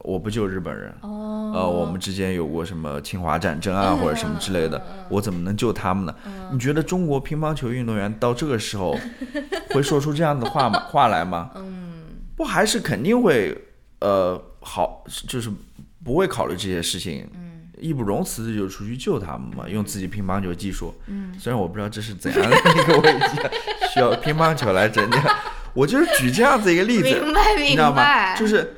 [0.02, 0.94] 我不救日本人。
[1.02, 6.14] 呃，我们之间有过什么侵华战争啊，或者什么之类的，我怎么能救他们呢？
[6.52, 8.96] 你觉得中国乒乓球运动员到这个时候
[9.70, 10.78] 会说出这样的话吗？
[10.88, 11.50] 话来吗？
[11.56, 12.04] 嗯，
[12.36, 13.56] 不，还是肯定会，
[13.98, 15.50] 呃，好，就是
[16.04, 23.36] 不会考虑这些事情，嗯，义不容辞的就出去救他们嘛，用自己乒乓球技术，嗯，虽然我不知道这是怎样的一个危机，
[23.92, 25.18] 需要乒乓球来拯救，
[25.74, 28.76] 我就是举这样子一个例子，明白明白，就是。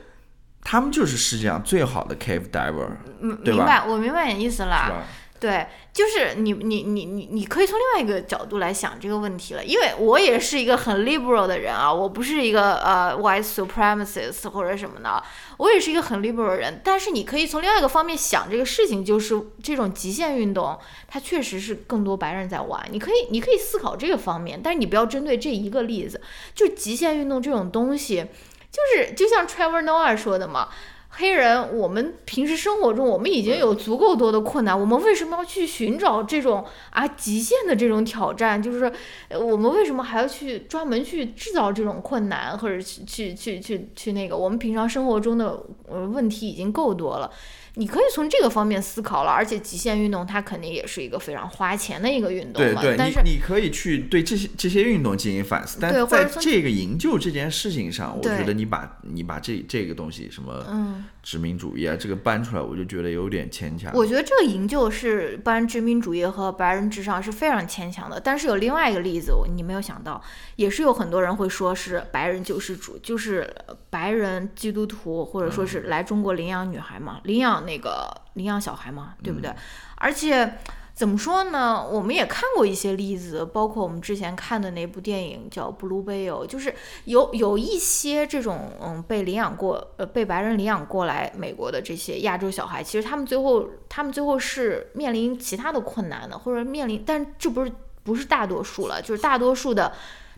[0.64, 2.88] 他们就是世界上最好的 cave diver，
[3.20, 5.04] 明白，我明白你意思了。
[5.40, 15.20] 对，就是你你你你你可以从另外一个角度来想这个问题了，因为我也是一个很 liberal 的人啊，我不是一个呃 white supremacist 或者什么的，
[15.56, 16.80] 我也是一个很 liberal 的人。
[16.84, 22.80] 但是你可以从另外一个方面想这个事情，就是这种极限运动，它确实是更多白人在玩。
[22.92, 26.20] 你可以你可以思考这个方面，但是你不要针对这一个例子，
[26.54, 28.26] 就极限运动这种东西。
[28.72, 30.70] 就是就像 Trevor Noah 说的嘛，
[31.10, 38.62] 黑人，我们平时生活中我们已经有足够多的困难，我们为什么要去寻找这种啊极限的这种挑战？
[38.62, 38.90] 就是
[39.38, 44.34] 我们为什么还要去专门去制造这种困难，或者去去去去去那个？
[44.34, 47.30] 我们平常生活中的呃问题已经够多了。
[47.74, 52.82] 你可以从这个方面思考了，而且极限运动它肯定也是一个非常花钱的一个运动嘛。
[52.82, 61.04] 对对，你你可以去对这些这些运动进行反思，但在这个营救这件事情上，我觉得你把你把这这个东西什么嗯。
[61.22, 63.92] 殖民主义啊，这个搬出来我就觉得有点牵强。
[63.94, 68.18] 我觉得这个营救是搬殖民主义和白人至上是非常牵强的。
[68.18, 70.20] 但是有另外一个例子，你没有想到，
[70.56, 73.48] 也是有很多人会说是白人救世主，就是
[73.88, 79.54] 白人基督徒，或者说是来中国领养女孩嘛，领养那个领养小孩嘛，对不对？
[79.96, 80.58] 而且。
[80.94, 81.82] 怎么说呢？
[81.90, 86.72] 我们也看过一些例子，包括我们之前看的那部电影叫《Blue Bayou》，就是
[87.06, 97.72] 有有一些这种嗯被领养过呃被白人领养过来美国的这些亚洲小孩，其实他们最后他们最后是面临其他的困难的，或者面临，但这不是
[98.04, 99.90] 不是大多数了，就是大多数的。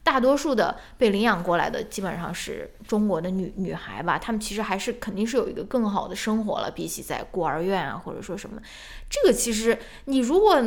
[0.05, 8.61] 大多数的被领养过来的基本上是中国的女女孩吧，她们其实还是肯定是有一个更好的生活了，比起在孤儿院啊或者说什么，
[9.09, 10.63] 这个其实你如果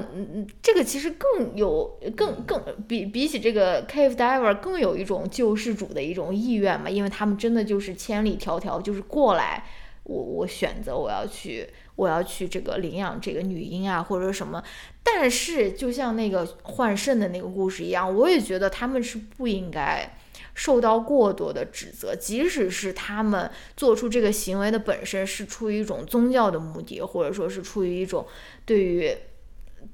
[0.62, 9.64] 这个其实更有更更比比起这个 cave diver 更有一种救世主的一种意愿嘛，因为他们真的就是千里迢迢就是过来，
[10.04, 11.70] 我我选择我要去。
[11.98, 14.64] 我要去这个领养这个女婴啊，或者什么，
[15.04, 20.16] 但是就像那个换肾的那个故事一样，我也觉得他们是不应该
[20.54, 28.26] 受到过多的指责，即使是他们做出这个行为的本身是出于一种宗教的目的，或者说是出于一种
[28.64, 29.12] 对于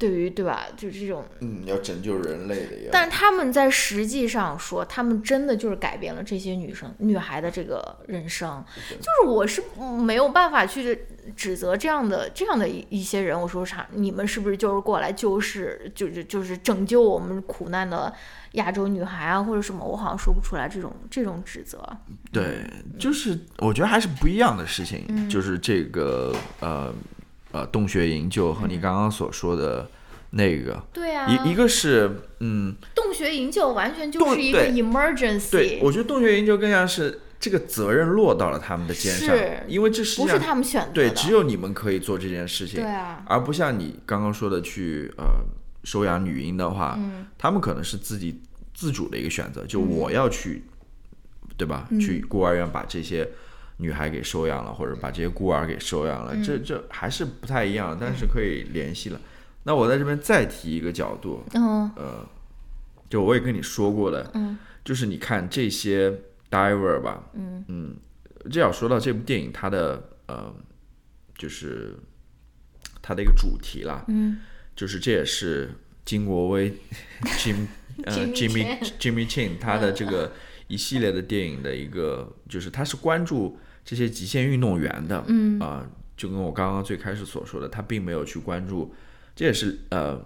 [0.03, 0.65] 对于对吧？
[0.75, 8.61] 就是这种，嗯，要拯救人类的，但是他们在实际上说，他们真的就是改变了这些女生、女孩的这个人生。
[8.99, 9.63] 就是我是
[10.01, 11.05] 没有办法去
[11.37, 13.39] 指责这样的这样的一一些人。
[13.39, 13.87] 我说啥？
[13.93, 18.13] 你们是不是就是过来就是，就是就是拯救我们苦难的
[18.53, 19.85] 亚洲女孩啊，或者什么？
[19.85, 21.81] 我好像说不出来这种这种指责。
[22.29, 25.29] 对，就是我觉得还是不一样的事情。
[25.29, 26.93] 就是这个呃。
[27.53, 29.87] 呃，洞穴营救和你刚刚所说的
[30.31, 35.51] 那个，对啊，一一个是嗯，洞穴营救完全就是一个 emergency。
[35.51, 39.37] 对，我觉得洞穴营救更像是这个责任落到了他们的肩上，
[39.67, 45.45] 因为这是不是他们选的，对，只有你们可以做这件事情，对啊，而不像你刚刚说的去呃
[45.83, 48.41] 收养女婴的话，嗯，他们可能是自己
[48.73, 50.63] 自主的一个选择，就我要去，
[51.55, 51.87] 对吧？
[52.01, 53.29] 去孤儿院把这些。
[53.77, 59.19] 女孩给收养了，或者把这些孤儿给收养了，这这还是不太一样，但是可以联系了。
[59.63, 62.27] 那我在这边再提一个角度，呃，
[63.09, 64.31] 就我也跟你说过的，
[64.83, 66.11] 就是你看这些
[66.51, 67.63] diver 吧，嗯。
[67.67, 67.95] 嗯，
[68.51, 70.53] 这要说到这部电影它的呃，
[71.37, 71.95] 就是
[73.01, 74.39] 它的一个主题啦，嗯，
[74.75, 75.71] 就是这也是
[76.03, 76.69] 金国威
[77.37, 77.67] Jim
[78.03, 80.33] 呃 Jimmy Jimmy Chin 他的这个
[80.73, 83.57] 一系列的电影的一个，就是他是关注。
[83.85, 85.59] 这些极限运动员的，嗯。
[85.59, 88.93] 啊，就跟我刚刚最开始所说的，他并没有去关注，
[89.35, 90.17] 这也是呃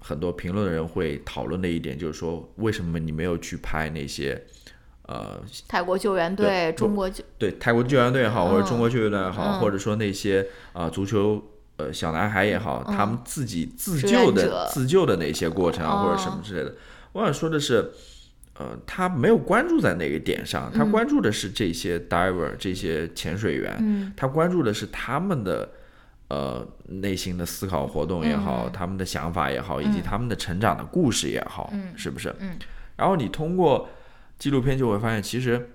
[0.00, 4.44] 很多评论的人会讨论的一点，就是说为什么你没有去拍那些
[5.02, 11.40] 呃泰国救援队、中国救对泰国救援队也好，或者中国救援队也好，或者说那些啊足球
[11.76, 16.74] 呃小男孩也好，他们自己自救的自救的那些过程啊，或者什么之类的，
[17.12, 17.92] 我想说的是。
[18.58, 25.68] 呃，他没有关注在那个点上，他关注的是这些 diver 这些潜水员，他关注的是他们的
[26.28, 32.34] 呃内心的思考活动也好，他们的想法也好，以及他们的成长的故事也好，是不是？
[32.38, 32.58] 嗯。
[32.96, 33.90] 然后你通过
[34.38, 35.68] 纪录片就会发现，其实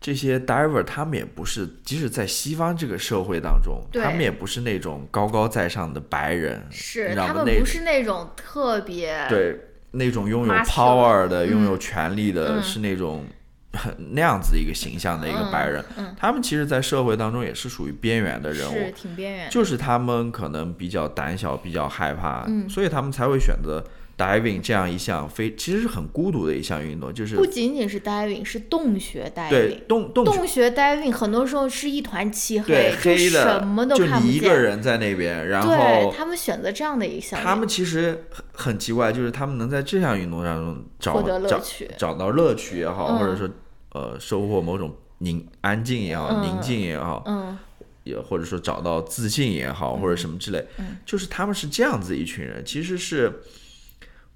[0.00, 9.60] 这些 diver 他们也不是，即使在西方这个社会当中，他们也不是那种高高在上的白人，是他们不是那种特别对。
[9.92, 13.24] 那种拥有 power 的、拥有权力的，是那种
[14.12, 15.84] 那样子一个形象的一个白人。
[16.16, 19.50] 他们其实，在社会当中也是属于边缘的人物，是挺边缘。
[19.50, 23.82] 就是他们可能比较胆小，比较害怕，所以他们才会选择。
[24.22, 29.50] Diving 这样一项非其实是很孤独的一项运动，就是不仅仅是 diving，是洞穴 diving。
[29.50, 34.20] 对，洞洞洞穴 diving 很多时候是一团漆黑，黑的，什么都看不见。
[34.20, 37.40] 就你一个人在那边，然后他们选择这样的一项。
[37.40, 43.48] 他们其实很很奇怪，就是他们能在这项运动当中找乐趣，找到乐趣也好，或者说
[43.90, 47.58] 呃收获某种宁安静也好，宁静也好，嗯，
[48.04, 50.64] 也或者说找到自信也好，或者什么之类，
[51.04, 53.40] 就是他们是这样子一群人，其实是。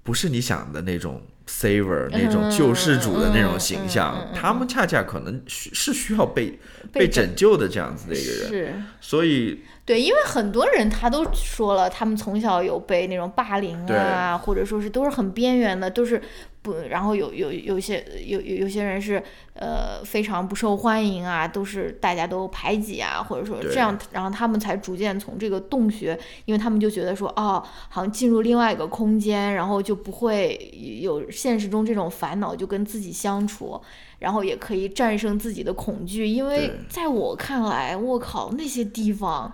[0.07, 6.57] 不是你想的那种 saver 那种救世主的那种形象，他们恰恰可能需是需要被
[6.93, 16.21] 被拯救的这样子的一个人，是，所以对，因为很多人他都说了，他们从小有被那种霸凌啊，或者说是都是很边缘的，都是。
[16.67, 30.69] 不，然后有有有些有有有些人是呃非常不受欢迎啊，都是大家都排挤啊，或者说这样，然后他们才逐渐从这个洞穴，因为他们就觉得说哦，好像进入另外一个空间，然后就不会
[31.01, 33.81] 有现实中这种烦恼，就跟自己相处，
[34.19, 39.53] 然后也可以战胜自己的恐惧，因为在我看来，我靠那些地方。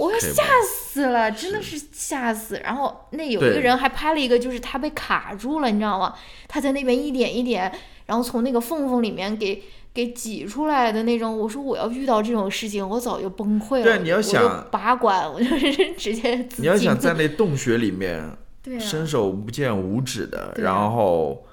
[0.00, 2.58] 我要吓死了，真的是吓死。
[2.64, 6.14] 然后那有一个人还拍了一个，就是他被卡住了，你知道吗？
[6.48, 7.70] 他在那边一点一点，
[8.06, 11.38] 然后从那个缝缝里面给给挤出来的那种。
[11.38, 13.84] 我说我要遇到这种事情，我早就崩溃了。
[13.84, 16.48] 对，你要想拔管，我就是直接。
[16.56, 18.34] 你要想在那洞穴里面，
[18.64, 21.44] 对，伸手不见五指的，然后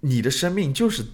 [0.00, 1.04] 你的生命就是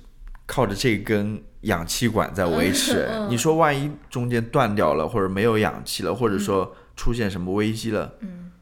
[0.47, 1.43] 靠着这根。
[1.65, 8.53] 氧气管在维持，你说万一中间断掉了，或者没有氧气了，或者说出现什么危机了，嗯。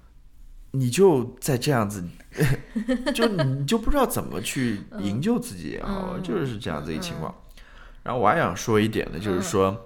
[0.70, 2.05] 你就在这样子，
[3.12, 7.35] 就你就不知道怎么去营救自己也好，就是这样子一情况。
[8.05, 9.76] 然后我还想说一点呢，就是说，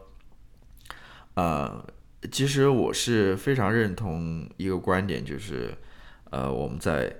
[1.37, 1.83] 呃，
[2.31, 5.75] 其实我是非常认同一个观点，就是
[6.29, 7.11] 呃，我们在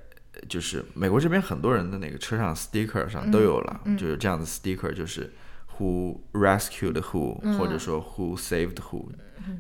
[0.49, 5.33] 就是美国这边很多人的那个车上 sticker 上都有了，就是这样的 sticker 就是。
[5.79, 9.11] Who rescued who，或者说 Who saved who，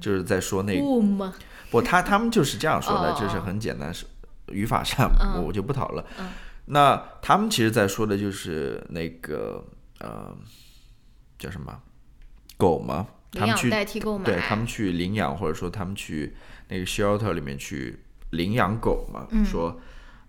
[0.01, 1.33] 就是在说那个
[1.71, 4.07] 不，他他们就是这样说的，就是很简单，是
[4.47, 5.11] 语法上
[5.45, 6.03] 我就不讨论。
[6.65, 9.63] 那他们其实在说的就是那个
[10.01, 10.35] 呃
[11.39, 11.83] 叫什么
[12.57, 12.83] 狗
[13.33, 16.35] 他们去代替购买，对他们去领养，或者说他们去
[16.69, 17.99] 那个 shelter 里面去
[18.31, 19.45] 领养狗嘛，嗯。
[19.45, 19.79] 说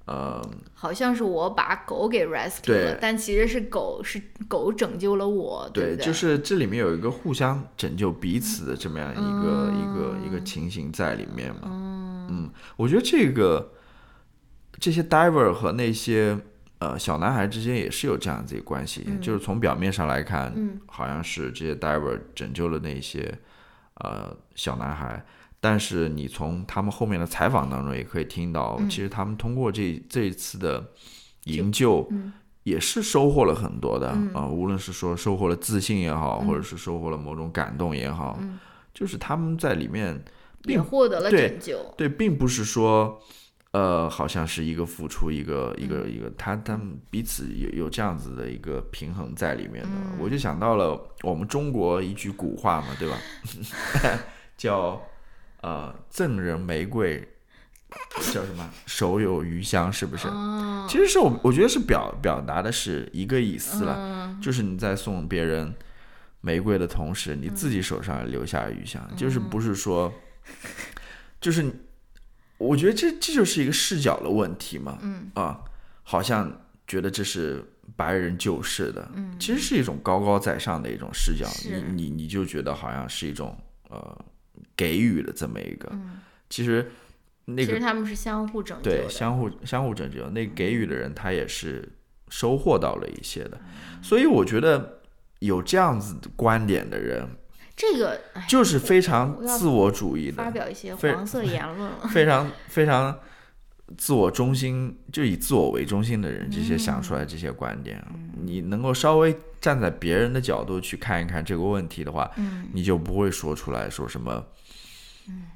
[0.08, 0.42] 呃
[0.74, 5.98] 好像是我把狗给 rescue 了，但其实是狗是狗拯救了我，对？
[5.98, 11.62] 就是这里面有一个互相拯救彼此的这么样一个、一个嗯一个情形在里面嘛。
[12.30, 13.74] 嗯，我觉得这个
[14.80, 16.40] 这些 diver 和那些
[16.80, 23.38] 呃小男孩之间也是有这样子一个关系，就是从表面上来看，嗯好像是这些 diver 拯救了那些
[23.96, 25.26] 呃小男孩。
[25.70, 28.90] 但是你从他们后面的采访当中也可以听到，嗯。
[28.90, 30.82] 其实他们通过这这一次的
[31.44, 32.32] 营救，嗯。
[32.64, 36.48] 也是收获了很多的啊、嗯无论是说收获了自信也好，嗯。
[36.48, 38.58] 或者是收获了某种感动也好，嗯。
[38.94, 40.24] 就是他们在里面
[40.64, 43.22] 也获得了对拯救，对，并不是说，
[43.72, 45.90] 呃，好像是一个付出，一个一嗯。
[45.90, 49.90] 个一个，他他们彼此有有这样子的一个平衡在里面的。
[49.92, 50.18] 嗯。
[50.18, 53.18] 我就想到了我们中国一句古话嘛，对吧？
[54.58, 55.02] 叫
[55.62, 57.28] 呃“赠人玫瑰”，
[58.34, 60.28] 叫什么“手有余香”，是不是？
[60.28, 64.42] 哦，其实是我我觉得是表表达的是一个意思了，嗯。
[64.42, 65.74] 就是你在送别人
[66.42, 70.14] 玫瑰的同时，你自己手上也留下余香，就是不是说，
[71.42, 71.66] 就是
[72.58, 75.32] 我觉得这这就是一个视角的问题嘛，嗯。
[75.34, 75.62] 啊，
[76.04, 77.64] 好像觉得这是
[77.96, 79.36] 白人救世的，嗯。
[79.40, 83.58] 其实是一种高高在上的一种视角，你你你就觉得好像是一种
[83.90, 84.26] 呃
[84.76, 86.92] 给予的这么一个，嗯，其实
[87.46, 90.30] 那个其实他们是相互拯救对，相互相互拯救。
[90.30, 91.88] 那给予的人他也是
[92.30, 94.04] 收获到了一些的，嗯。
[94.04, 95.02] 所以我觉得
[95.40, 97.28] 有这样子的观点的人，
[97.76, 103.18] 这个哎就是非常自我主义的，发表一些黄色言论了， 非常非常
[103.98, 108.04] 自我中心，就以自我为中心的人，这些想出来嗯这些观点，
[108.44, 109.34] 你能够稍微
[109.68, 112.70] 站在别人的角度去看一看这个问题的话，嗯。
[112.72, 114.42] 你就不会说出来说什么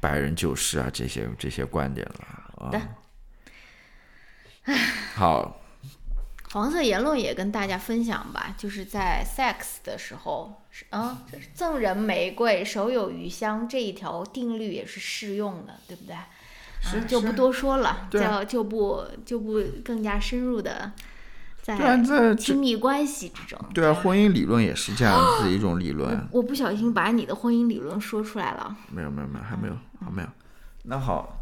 [0.01, 2.91] 白人救世啊这些这些观点了。
[5.15, 5.61] 好，
[6.51, 16.13] 黄色言论也跟大家分享吧，就是在 sex 的时候，是啊，赠人玫瑰，手有余香这一条定律也是适用的，对不对？
[16.13, 16.27] 啊、
[17.07, 20.91] 就不多说了，就就不就不更加深入的
[21.61, 23.59] 在这亲密关系之中。
[23.73, 26.27] 对啊，婚姻理论也是这样子一种理论。
[26.31, 28.75] 我不小心把你的婚姻理论说出来了。
[28.91, 30.27] 没有没有没有，还没有还没有。
[30.85, 31.37] 那好，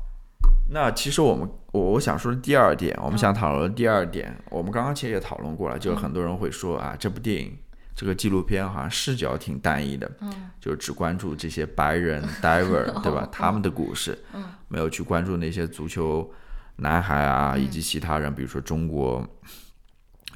[0.72, 7.58] 那其实我们我我想说的第二点，我们想讨论的第二点，我们刚刚其实也讨论过了，就是很多人会说啊，这部电影
[7.96, 13.26] 这个纪录片好像视角挺单一的，嗯，就只关注这些白人 diver 对吧？
[13.32, 16.30] 他们的故事，嗯，没有去关注那些足球
[16.76, 19.26] 男孩啊，以及其他人，比如说中国。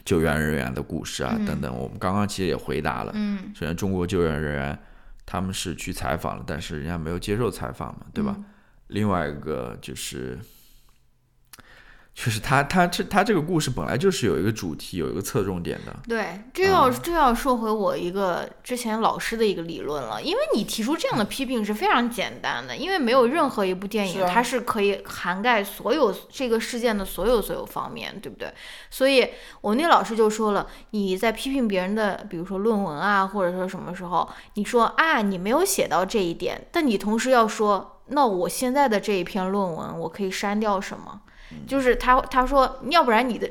[0.05, 3.11] 救援人员的故事啊，等等，我们刚刚其实也回答了。
[3.15, 4.77] 嗯首先中国救援人员
[5.25, 8.35] 他们是去采访了，但是人家没有接受采访嘛，对吧？
[8.87, 10.37] 另外一个就是，
[12.16, 15.95] 就是他他这他这个故事本来就是有一个主题，有一个侧重点的。
[16.07, 28.53] 对，这要、嗯这要说回我一个之前老师的一个理论了，因为你提出这样的批评是非常简单的，因为没有任何一部电影、它是可以涵盖所有这个事件的所有所有方面，对不对？
[28.91, 29.30] 所以
[29.61, 41.22] 我那老师就说了，你在批评别人的，比如说论文啊，或者说什么时候，你说啊你没有写到这一点，但你同时要说，那我现在的这一篇论文我可以删掉什么？
[41.68, 43.49] 就是他他说，要不然你的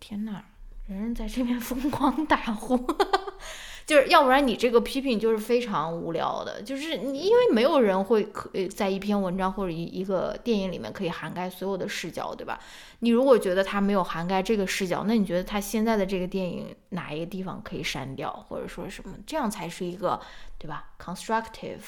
[0.00, 0.42] 天呐，
[0.88, 2.76] 人人在这边 疯狂打呼，
[3.86, 12.58] 就是要不然你这个批评就是非常无聊的，就是你因为没有人会可呃在一篇文章或者一一个电影里面可以涵盖所有的视角，对吧？
[13.00, 20.20] 你如果觉得它没有涵盖这个视角，那你觉得它现在的这个电影哪一个地方可以删掉，或者说什么，这样才是一个
[20.58, 21.80] 对吧？constructive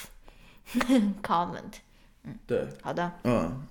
[1.22, 1.78] comment。
[2.24, 3.66] 嗯对，好的，嗯。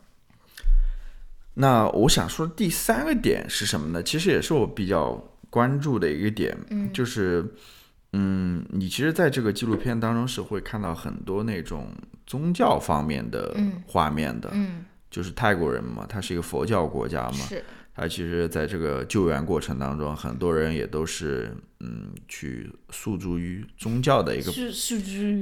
[1.56, 4.02] 那我想说第三个点是什么呢？
[4.02, 5.14] 其实也是我比较
[5.50, 6.92] 关注的一个点，嗯。
[6.92, 7.46] 就是，
[8.14, 11.90] 嗯，你其实在这个纪录片当中是会看到很多那种
[12.26, 13.84] 宗教方面的嗯。
[13.86, 17.64] 画面的，嗯，就是泰国人嘛，他是一个佛教国家嘛，是，
[17.96, 24.52] 他其实在这个救援过程当中，很多人也都是嗯去诉诸于宗教的一个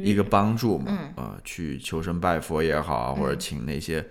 [0.03, 1.23] 一个帮助嘛，嗯。
[1.23, 4.05] 啊、去求神拜佛也好啊，或者请那些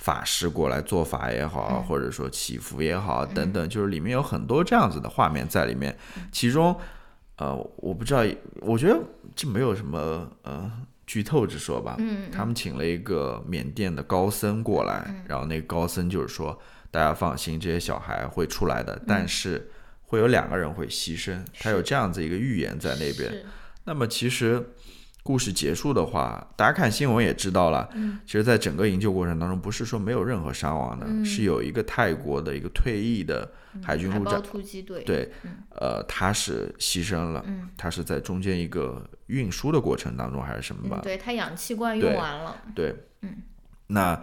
[0.00, 5.94] 法师过来做法也好或者说祈福也好啊等等，就是里面有很多这样子的画面在里面。
[6.16, 6.26] 嗯。
[6.32, 6.74] 其中，
[7.36, 8.24] 呃，我不知道，
[8.62, 8.98] 我觉得
[9.36, 10.72] 这没有什么呃
[11.06, 11.96] 剧透之说吧。
[11.98, 16.58] 嗯他们请了一个缅甸的高僧过来，然后那个高僧就是说，
[16.90, 19.70] 大家放心，这些小孩会出来的，但是
[20.06, 23.44] 会有两个人会牺牲，他有这样子一个预言在那边。
[23.84, 24.62] 那么其实
[25.30, 28.18] 故事结束的话，大家看新闻也知道了，嗯。
[28.26, 31.24] 其实，在整个营救过程当中，不是说没有任何伤亡的，嗯。
[31.24, 33.48] 是有一个泰国的一个退役的
[33.80, 35.30] 海军陆战，突击队，对，
[35.68, 37.68] 呃，他是牺牲了，嗯。
[37.76, 41.00] 他是在中间一个运输的过程当中还是什么嗯，吧？
[41.00, 43.36] 对他氧气罐用完了，对，嗯，
[43.86, 44.20] 那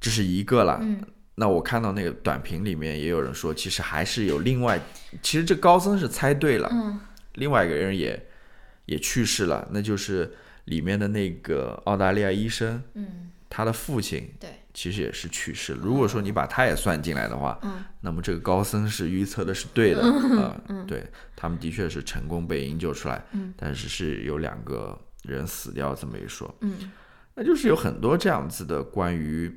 [0.00, 0.78] 这是一个了。
[0.80, 1.04] 嗯。
[1.34, 4.80] 那我看到那个短评里面也有人说，其实还是有另外，
[5.20, 6.98] 其实这高僧是猜对了，嗯。
[7.34, 8.26] 另外一个人也
[8.86, 10.32] 也去世了，那就是
[10.66, 15.72] 里面的那个澳大利亚医生，嗯，他的父亲对，其实也是去世。
[15.72, 15.78] 了。
[15.82, 17.84] 如果说你把他也算进来的话，嗯。
[18.00, 20.02] 那么这个高僧是预测的是对的
[20.40, 21.04] 啊、对
[21.34, 23.52] 他们的确是成功被营救出来，嗯。
[23.56, 26.92] 但是是有两个人死掉这么一说，嗯。
[27.34, 29.52] 那就是有很多这样子的关于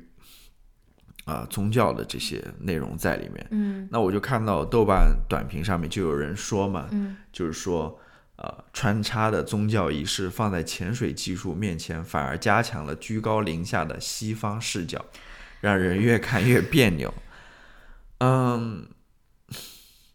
[1.26, 3.46] 啊、宗教的这些内容在里面。
[3.50, 3.88] 嗯。
[3.90, 7.16] 那我就看到豆瓣短评上面就有人说嘛，嗯。
[7.32, 8.00] 就是说，
[8.42, 15.04] 呃，穿插的宗教仪式放在潜水技术面前，反而加强了居高临下的西方视角，
[15.60, 17.12] 让人越看越别扭。
[18.20, 18.86] 嗯，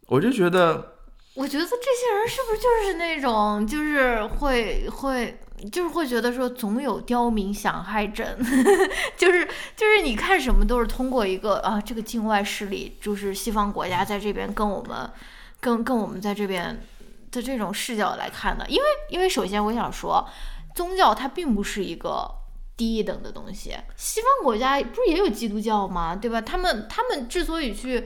[0.08, 0.96] 我就觉得，
[1.36, 5.40] 我觉得这些人是不是就是那种，就是会会，
[5.72, 8.36] 就是会觉得说总有刁民想害朕，
[9.16, 9.46] 就是
[9.76, 15.08] 就是你看什么都是通过一个啊这个境外势力，就是西方国家在这边跟我们，
[15.60, 16.84] 跟跟我们在这边
[17.36, 20.28] 的这种视角来看的，因为因为首先我想说，
[20.74, 22.30] 宗教它并不是一个。
[22.78, 26.14] 低一等的东西，西方国家不是也有基督教吗？
[26.14, 26.42] 对吧？
[26.42, 28.06] 他们他们之所以去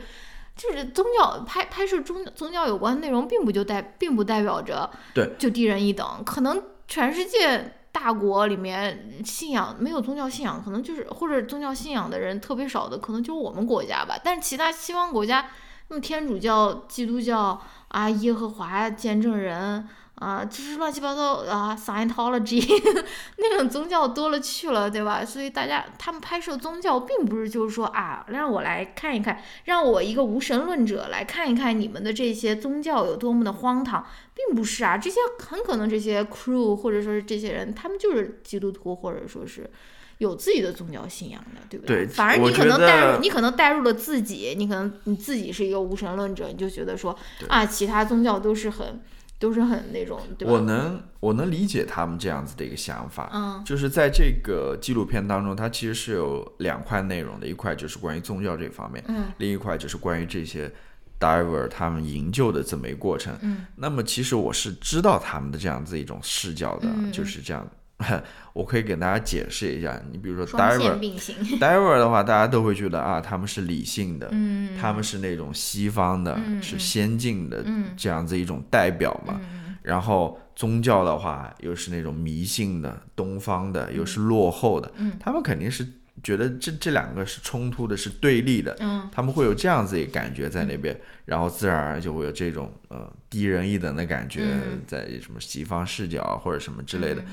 [0.56, 14.20] 就是宗教拍拍摄宗宗教有关内容，并不就代并不代表着对就低人一等，可能全世界大国里面信仰没有宗教信仰，可能就是或者宗教信仰的人特别少的，可能就是我们国家吧。
[14.24, 15.50] 但是其他西方国家，
[15.88, 17.60] 那么天主教、基督教
[17.90, 19.88] 啊、耶和华见证人。
[20.16, 22.62] 啊，就是乱七八糟啊，Scientology
[23.40, 25.24] 那种宗教多了去了，对吧？
[25.24, 39.72] 所以大家他们拍摄宗教，并不是就是说啊，让我来看一看，让我一个无神论者来看一看你们的这些宗教有多么的荒唐，并不是啊，这些很可能这些 crew 或者说是这些人，他们就是基督徒或者说是
[40.20, 47.18] 有自己的宗教信仰的，对不对反而你可能带入，你可能带入了自己，你可能你自己是一个无神论者，你就觉得说
[47.48, 49.02] 啊，其他宗教都是很
[49.40, 50.54] 都是很那种，对吧？
[50.54, 60.70] 我能我能理解他们这样子的一个想法，嗯就是在这个纪录片当中，它其实是有两块内容的，一块就是关于宗教这方面，嗯另一块就是关于这些
[61.18, 63.34] diver 他们营救的这么一个过程。
[63.42, 67.66] 嗯那么其实我是知道他们的这样子一种视角的，就是这样。
[68.54, 74.78] 我可以给大家解释一下，你比如说 diver，diver 的话，大家都会觉得啊，他们是理性的，嗯。
[74.80, 77.90] 他们是那种西方的，嗯是先进的嗯。
[77.98, 79.40] 这样子一种代表嘛。
[79.42, 85.14] 嗯然后宗教的话，又是那种迷信的、东方的，又是落后的，嗯。
[85.20, 85.88] 他们肯定是
[86.22, 89.10] 觉得这这两个是冲突的，是对立的，嗯。
[89.12, 90.96] 他们会有这样子一个感觉在那边，
[91.26, 94.82] 然后自然而然就会有这种呃低人一等的感觉，嗯。
[94.86, 97.24] 在什么西方视角啊或者什么之类的，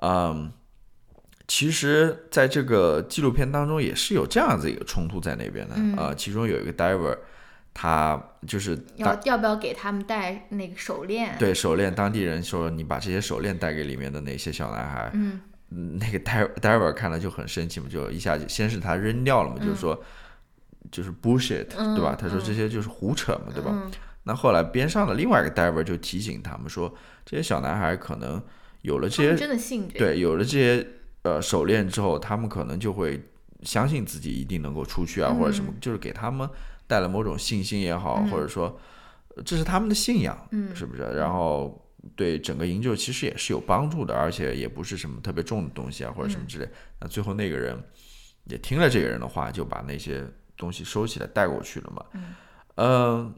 [0.00, 0.52] 嗯。
[1.48, 5.76] 其实，在这个纪录片当中，也是有这样子一个冲突在那边的。
[5.76, 7.16] 嗯呃，其中有一个 diver，
[7.72, 15.40] 他就是要要不要给他们戴那个手链？，对手链，当地人说你把这些手链带给里面的那些小男孩，嗯
[15.70, 20.02] 嗯那个 diver diver 看了就很生气嘛，就一下就先是他扔掉了嘛，就是说
[20.90, 22.16] 就是 bullshit，、嗯对吧？
[22.18, 23.70] 他说嗯这些就是胡扯嘛，对吧？
[23.72, 23.90] 嗯
[24.24, 26.92] 那后来边上的另外一个 diver 就提醒他们说，
[27.24, 28.42] 这些小男孩可能
[28.86, 30.86] 有了这些真的信这，对有了这些
[31.22, 33.20] 呃手链之后，他们可能就会
[33.62, 36.48] 相信自己一定能够出去啊，或者什么，就是给他们
[36.86, 38.78] 带来某种信心也好，嗯或者说
[39.34, 41.02] 呃这是他们的信仰，嗯是不是？
[41.02, 41.84] 然后
[42.14, 46.68] 对整个营救其实也是有帮助的，而且也不是什么特别重的东西啊，或者什么之类。
[47.00, 47.76] 那最后那个人
[48.44, 50.24] 也听了这个人的话，就把那些
[50.56, 52.04] 东西收起来带过去了嘛。
[52.12, 52.34] 嗯
[52.76, 53.34] 呃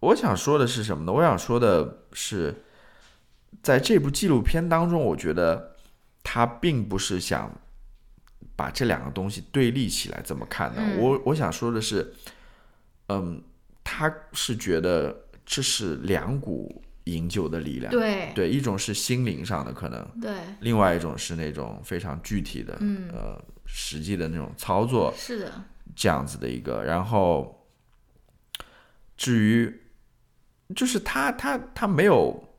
[0.00, 1.12] 我想说的是什么呢？
[1.12, 2.52] 我想说的是，
[3.60, 5.76] 在这部纪录片当中，我觉得
[6.22, 7.52] 他并不是想
[8.54, 10.80] 把这两个东西对立起来这么看的。
[10.80, 12.12] 嗯我我想说的是，
[13.08, 13.42] 嗯，
[13.82, 17.90] 他是觉得这是两股营救的力量。
[17.90, 26.84] 对对，一种是心灵上的可能，对另外一种是那种非常具体的，嗯呃，实际的那种操作，是的，这样子的一个。
[26.84, 27.66] 然后，
[29.16, 29.80] 至于
[30.74, 32.51] 就是他他他没有，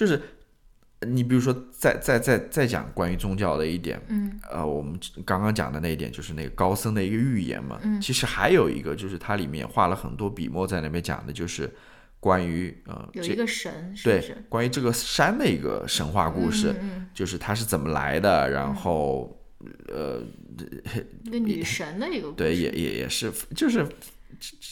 [0.00, 0.18] 就是
[1.06, 7.78] 你比如说再再再再讲关于宗教的一点，嗯呃，我们刚刚讲的那一点就是那个高僧的一个预言嘛。
[7.82, 11.70] 嗯其实还有一个就是它里面画了很多笔墨在那边讲的，就是
[12.18, 14.34] 关于呃这有一个神，对？
[14.48, 19.38] 关于这个山的一个神话故事，嗯就是它是怎么来的，然后
[19.88, 20.22] 呃
[21.24, 22.36] 一个女神的一个故事。
[22.36, 23.86] 对也也也是就是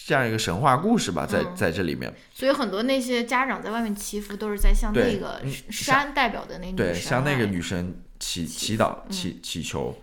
[0.07, 1.55] 这样一个神话故事吧，在嗯。
[1.55, 2.12] 在这里面。
[2.33, 9.95] 所以很多那些家长在外面祈福，都是在向那个嗯山代表的那女对，向那个女神祈祈祈祷、嗯祈祈求，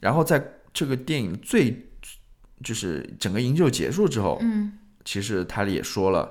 [0.00, 0.42] 然后在
[0.72, 1.88] 这个电影最
[2.64, 4.78] 就是整个营救结束之后，嗯。
[5.04, 6.30] 其实他也说了，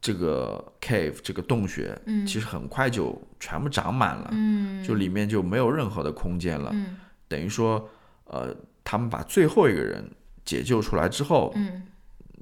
[0.00, 2.26] 这个 cave 这个洞穴，嗯。
[2.26, 4.84] 其实很快就全部长满了，嗯。
[4.84, 6.96] 就里面就没有任何的空间了，嗯。
[7.28, 7.88] 等于说，
[8.24, 10.08] 呃，他们把最后一个人
[10.44, 11.82] 解救出来之后，嗯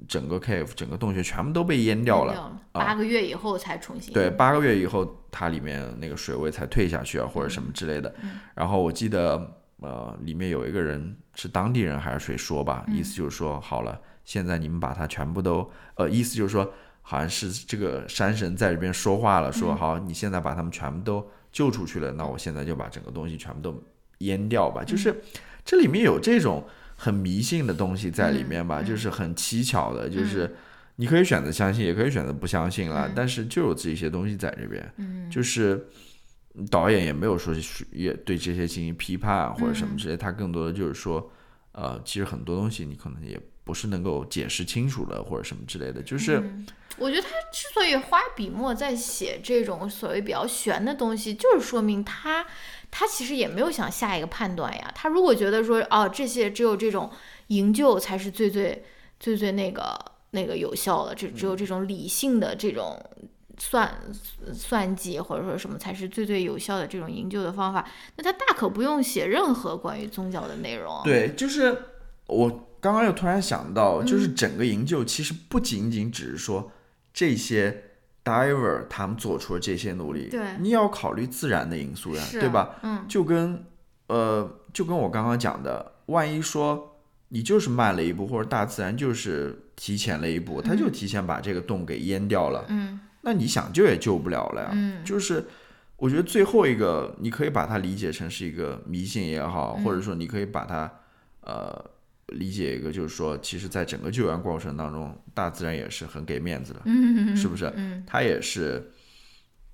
[0.07, 2.33] 整个 cave 整个洞穴全部都被淹掉了。
[2.33, 8.13] 啊八个月以后才重新对，八个月以后，它里面那个水位才退下去啊，或者什么之类的。
[8.53, 16.69] 然后我记得，呃，里面有一个人是当地人还是谁说吧，意思就是说，好了，现在你们把它全部都，呃，意思就是说，
[17.01, 23.81] 好像是这个山神在这边说话了，说好，你现在把他们全部都救出去了，那我现在就把整个东西全部都
[24.17, 24.83] 淹掉吧。
[24.83, 25.23] 就是
[25.63, 26.61] 这里面有这种
[26.95, 30.55] 很迷信的东西在里面吧，就是很蹊跷的，就是。
[30.97, 35.29] 你可以选择相信，也可以选择不相信啦，但是就有这些东西在这边，嗯。
[35.29, 35.85] 就是
[36.71, 41.29] 导演也没有说是也对这些进行批判啊或者什么之类，他更多的就是说，
[41.73, 46.41] 呃，其实很多东西你可能也不是能够解释清楚了，或者什么之类的，就是、
[46.97, 52.45] 我觉得他之所以花笔墨在写这种所谓比较玄的东西，就是说明他
[52.91, 54.91] 他其实也没有想下一个判断呀。
[54.95, 57.11] 他如果觉得说哦，这些只有这种
[57.47, 58.85] 营救才是最最
[59.19, 59.99] 最最那个
[60.31, 62.97] 那个有效的，只只有这种理性的这种
[63.57, 63.99] 算
[64.53, 67.85] 算计或者说什么才是最最有效的这种营救的方法，
[68.15, 71.01] 那他大可不用写任何关于宗教的内容。
[71.03, 71.75] 对，就是
[72.27, 76.71] 我刚刚又突然想到，就是嗯整个营救其实不仅仅只是说
[77.11, 77.83] 这些
[78.23, 80.39] diver 他们做出了这些努力，对。
[80.59, 82.75] 你也要考虑自然的因素呀，对吧？
[82.83, 83.03] 嗯。
[83.07, 83.65] 就跟
[84.05, 92.99] 呃，就跟我刚刚讲的，万一说你就是慢了一步，或者大自然就是提前了一步，它就提前把这个洞给淹掉了，嗯。
[93.21, 94.69] 那你想救也救不了了呀。
[94.73, 95.03] 嗯。
[95.03, 95.43] 就是
[95.97, 100.91] 我觉得最后一个，你可以把它理解成是一个迷信也好，或者说你可以把它
[101.41, 101.83] 呃
[102.27, 107.71] 理解一个，就是说，其实在整个救援过程当中，大自然也是很给面子的，嗯，是不是？
[107.75, 108.91] 嗯它也是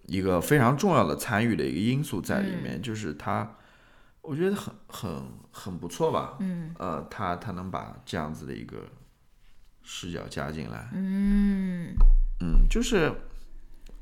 [0.08, 3.56] 一个非常重要的参与的一个因素在里面，就是它，
[4.22, 6.36] 我觉得很很很不错吧。
[6.39, 8.78] 嗯呃，他他能把这样子的一个
[9.82, 11.95] 视角加进来，嗯
[12.41, 13.14] 嗯，就是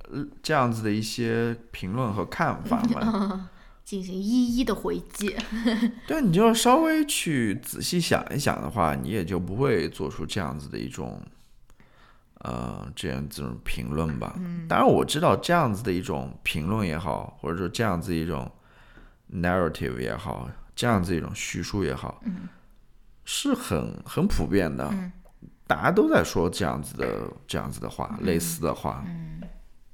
[0.10, 3.50] 呃这样子的一些评论和看法嘛。
[3.89, 5.35] 进行一一的回击。
[6.05, 11.19] 对，你就稍微去仔细想一想的话，你也就不会做出这样子的一种，
[12.41, 14.39] 呃，这样这种评论吧。
[14.67, 18.51] 当然我知道这样子的一种评论也好，或者说这样子一种
[19.33, 22.21] narrative 也好，这样子一种叙述也好，
[23.25, 24.87] 是很很普遍的。
[25.65, 29.03] 大家都在说这样子的这样子的话，类似的话。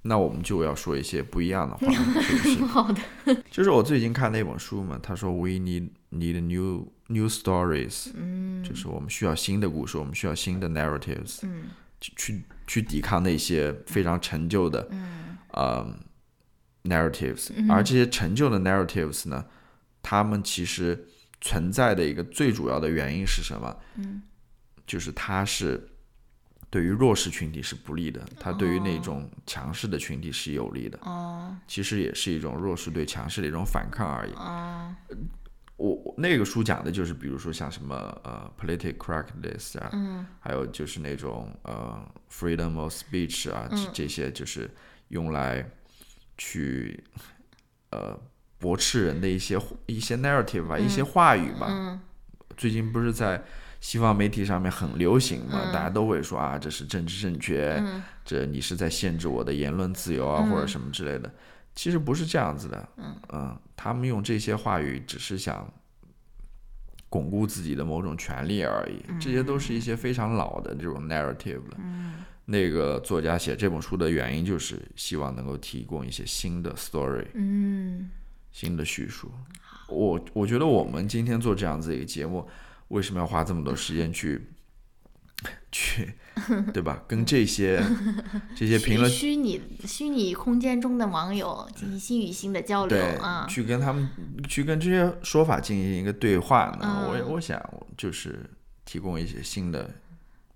[0.08, 1.91] 那我们就要说一些不一样的话，
[2.22, 2.64] 是不是？
[2.66, 3.01] 好的，
[3.49, 15.88] 就是我最近看那本书嘛，他说 We need need new new stories，嗯，就是我们需要新的故事，我们需要新的 narratives，嗯，去去去抵抗那些非常陈旧的，嗯，呃
[16.84, 19.43] narratives，、而这些陈旧的 narratives 呢，
[20.03, 21.08] 他们其实
[21.41, 23.76] 存在的一个最主要的原因是什么？
[23.95, 24.22] 嗯，
[24.86, 25.89] 就是它是。
[26.70, 30.99] 对于弱势群体是不利的，它对于那种强势的群体是有利的。
[31.03, 31.55] 哦。
[31.68, 34.34] 其实也是一种弱势对强势的一种反抗而已。
[34.34, 34.95] 哦。
[35.78, 40.26] 我我那个书讲的就是，比如说像什么呃 political correctness 啊，嗯。
[40.39, 44.70] 还有就是那种呃 freedom of speech 啊，这这些就是
[45.09, 45.70] 用来
[46.38, 47.03] 去
[47.91, 48.20] 呃
[48.57, 51.68] 驳斥人的一些一些 narrative 吧，一些话语吧。
[51.70, 51.99] 嗯。
[52.57, 53.43] 最近不是在
[53.86, 55.72] 西方媒体上面很流行嘛，嗯。
[55.72, 57.80] 大家都会说啊，这是政治正确，
[58.26, 60.49] 这你是在限制我的言论自由啊，嗯。
[60.49, 61.31] 或者什么之类的。
[61.76, 62.89] 其实不是这样子的，
[63.31, 63.55] 嗯。
[63.76, 65.72] 他们用这些话语只是想
[67.10, 71.77] 巩固自己的某种权利而已，这些都是一些非常老的这种 narrative 了。
[72.45, 78.10] 那个作家写这本书的原因就是希望能够提供一些新的 story，嗯。
[78.51, 79.31] 新的叙述。
[79.88, 82.47] 我我觉得我们今天做这样子一个节目，
[82.90, 84.48] 为什么要花这么多时间去
[85.72, 86.14] 去，
[86.74, 87.03] 对吧？
[87.07, 87.84] 跟这些
[88.56, 94.10] 这些评论虚虚拟虚拟空间中的网友进行心与心的交流对啊，去跟他们
[94.48, 96.80] 去跟这些说法进行一个对话呢？
[96.82, 97.62] 嗯我我想
[97.98, 98.49] 就是
[98.86, 99.94] 提供一些新的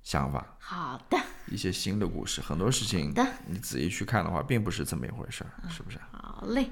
[0.04, 2.42] 想法，好的，一些新的故事。
[2.42, 3.14] 很多事情
[3.48, 6.00] 你仔细去看的话，并不是这么一回事儿，是不是？
[6.12, 6.70] 好嘞。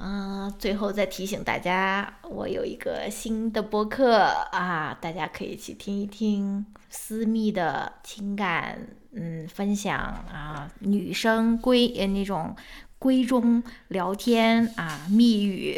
[0.00, 4.16] 嗯、最后再提醒大家，我有一个新的播客
[4.52, 8.78] 啊，大家可以去听一听私密的情感，
[9.12, 12.54] 嗯，分享啊，女生闺呃那种
[13.00, 15.76] 闺中聊天啊，密语。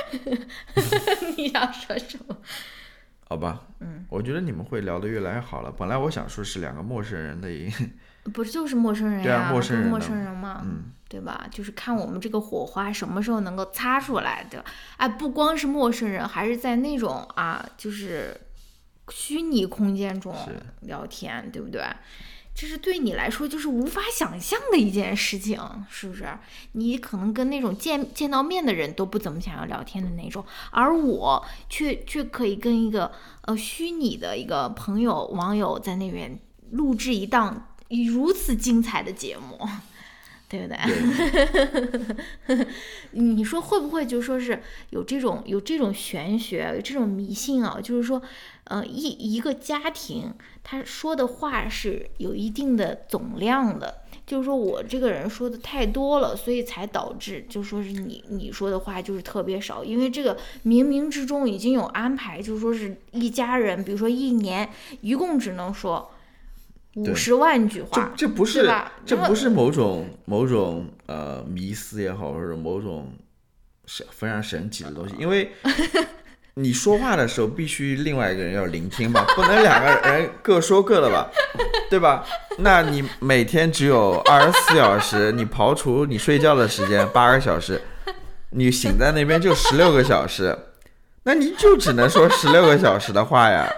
[1.36, 2.36] 你想说什么？
[3.28, 5.70] 好吧，嗯，我觉得你们会聊得越来越好了。
[5.70, 7.70] 本来我想说是两个陌生人的一，
[8.24, 11.46] 不就是陌生人对啊呀、陌生人嘛，嗯，对吧？
[11.50, 14.64] 就是看我们这个火花什么时候能够擦出来的。
[14.96, 18.38] 哎，不光是陌生人，还是在那种啊，就是
[19.10, 20.34] 虚拟空间中
[20.82, 21.82] 聊天，对不对？
[22.52, 26.26] 这是对你来说就是无法想象的一件事情，是不是？
[26.72, 33.10] 你可能跟那种见见到面的人都不怎么想要聊天的那种，而我却却可以跟一个
[33.42, 36.38] 呃虚拟的一个朋友网友在那边
[36.72, 37.68] 录制一档
[38.04, 39.58] 如此精彩的节目，
[40.48, 40.76] 对不对？
[42.46, 42.66] 对，
[43.12, 47.78] 你说会不会就说是有这种有这种玄学，有这种迷信啊？
[47.82, 48.20] 就是说，
[48.64, 64.68] 呃，一一个家庭他说的话是有一定的总量的，就是说我这个人说的太多了，所以才导致就说是你你说的话就是特别少，因为这个冥冥之中已经有安排，就是说是一家人，比如说一年
[65.00, 66.10] 一共只能说
[67.00, 68.70] 五对十万句这话，这不是
[69.06, 73.10] 这不是某种某种呃迷思也好，或者某种
[73.86, 75.50] 神非常神奇的东西，因为
[76.54, 81.30] 你说话的时候必须另外一个人要聆听嘛，不能两个人各说各的吧，
[81.88, 82.22] 对吧？
[82.58, 87.80] 那你每天只有二十四小时，你刨除你睡觉的时间八个小时，
[88.50, 90.54] 你醒在那边就十六个小时，
[91.22, 93.72] 那你就只能说十六个小时的话呀。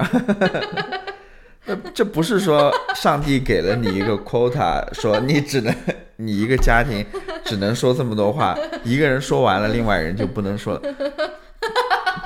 [1.64, 5.72] 那这不是说上帝给了你一个 quota，说你只能
[6.16, 7.05] 你一个家庭
[7.44, 10.82] 只能说这么多话，一个人说完了，另外人就不能说了，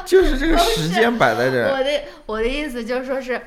[0.07, 1.65] 就是这个时间摆在这。
[1.71, 1.91] 我的
[2.25, 3.41] 我的意思就是说是，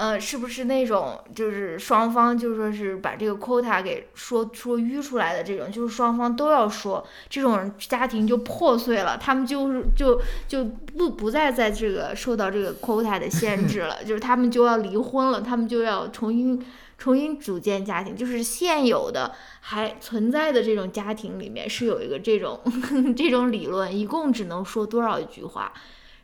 [0.00, 16.64] 呃，是不是那种就是双方就说是把这个 quota 给说说淤出来的这种，就是双方都要说，这种家庭就破碎了，他们就是就就不不再在这个受到这个 quota 的限制了， 就是他们就要离婚了，他们就要重新。
[17.00, 22.60] 重新组建家庭，就是现有的还存在的这种家庭里面是有一个这种
[23.16, 25.72] 这种理论，一共只能说多少句话，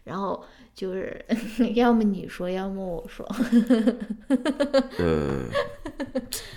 [0.05, 0.45] 然后
[0.77, 1.25] 就是
[1.75, 3.27] 要么你说，要么我说。
[4.99, 5.41] 呃，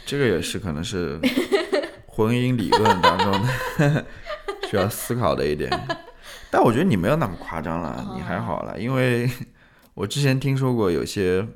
[0.05, 1.17] 这个也是可能是
[2.05, 3.31] 婚姻理论当中
[3.77, 4.05] 的
[4.69, 5.71] 需要思考的一点，
[6.51, 9.29] 但我觉得你没有那么夸张了，你还好了，因为
[9.93, 11.47] 我之前听说过有些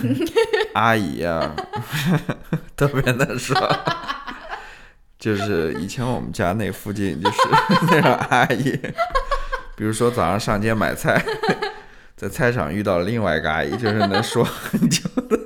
[0.74, 1.56] 阿姨啊、
[2.76, 3.56] 特别能说，
[5.18, 7.38] 就是以前我们家那附近就是
[7.90, 8.78] 那种阿姨，
[9.74, 11.24] 比如说早上上街买菜，
[12.16, 15.38] 在菜场遇到了另外一个阿姨，就是能说很久的，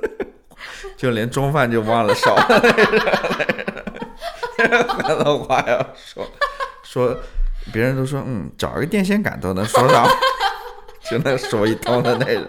[0.95, 2.59] 就连中饭就忘了烧了那
[4.67, 6.25] 种，很 多话要说，
[6.83, 7.17] 说
[7.73, 10.07] 别人都说嗯，找一个电线杆都能说上，
[11.09, 12.45] 就能说一通的那种。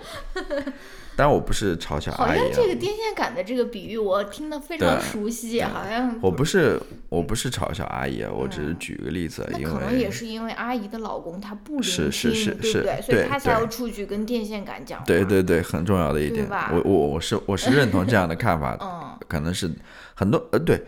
[1.20, 6.80] 但我不是嘲笑阿姨、啊，像这个电线杆的这个比喻我听得非常熟悉，好像我不是
[7.10, 13.02] 我不是嘲笑阿姨啊，我只是举个例子，因为可能也是因为阿姨的老公他不聆听，是是是是对不对？
[13.02, 15.04] 所以他才要出去跟电线杆讲话。
[15.04, 19.70] 对对对，很重要的一点，我我我是我是认同这样的看法， 嗯，可能是
[20.14, 20.82] 很多呃对，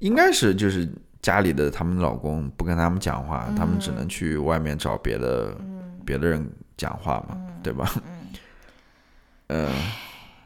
[0.00, 0.86] 应该是就是
[1.22, 5.56] 家里的他们的老公不跟他们讲话，他们只能去外面找别的、
[6.04, 6.46] 别的人
[6.76, 7.90] 讲话嘛，对吧？
[9.48, 9.68] 嗯、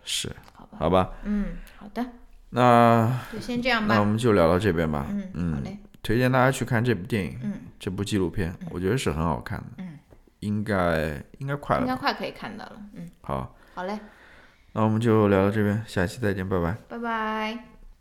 [0.04, 1.46] 是，好吧，好吧，嗯，
[1.76, 2.04] 好的，
[2.50, 4.04] 那就先这样吧那我。
[4.04, 5.06] 们就聊到这边吧。
[5.34, 9.98] 嗯，好嘞，推荐大家去看这部电影，嗯，这部纪录片，我觉得是很好看的，嗯，
[10.40, 11.82] 应该应该快了？
[11.82, 12.76] 应该快可以看到了。
[12.94, 13.98] 嗯，好，好嘞，
[14.72, 16.76] 那我们就聊到这边，下期再见，拜拜。
[16.88, 17.71] 拜拜。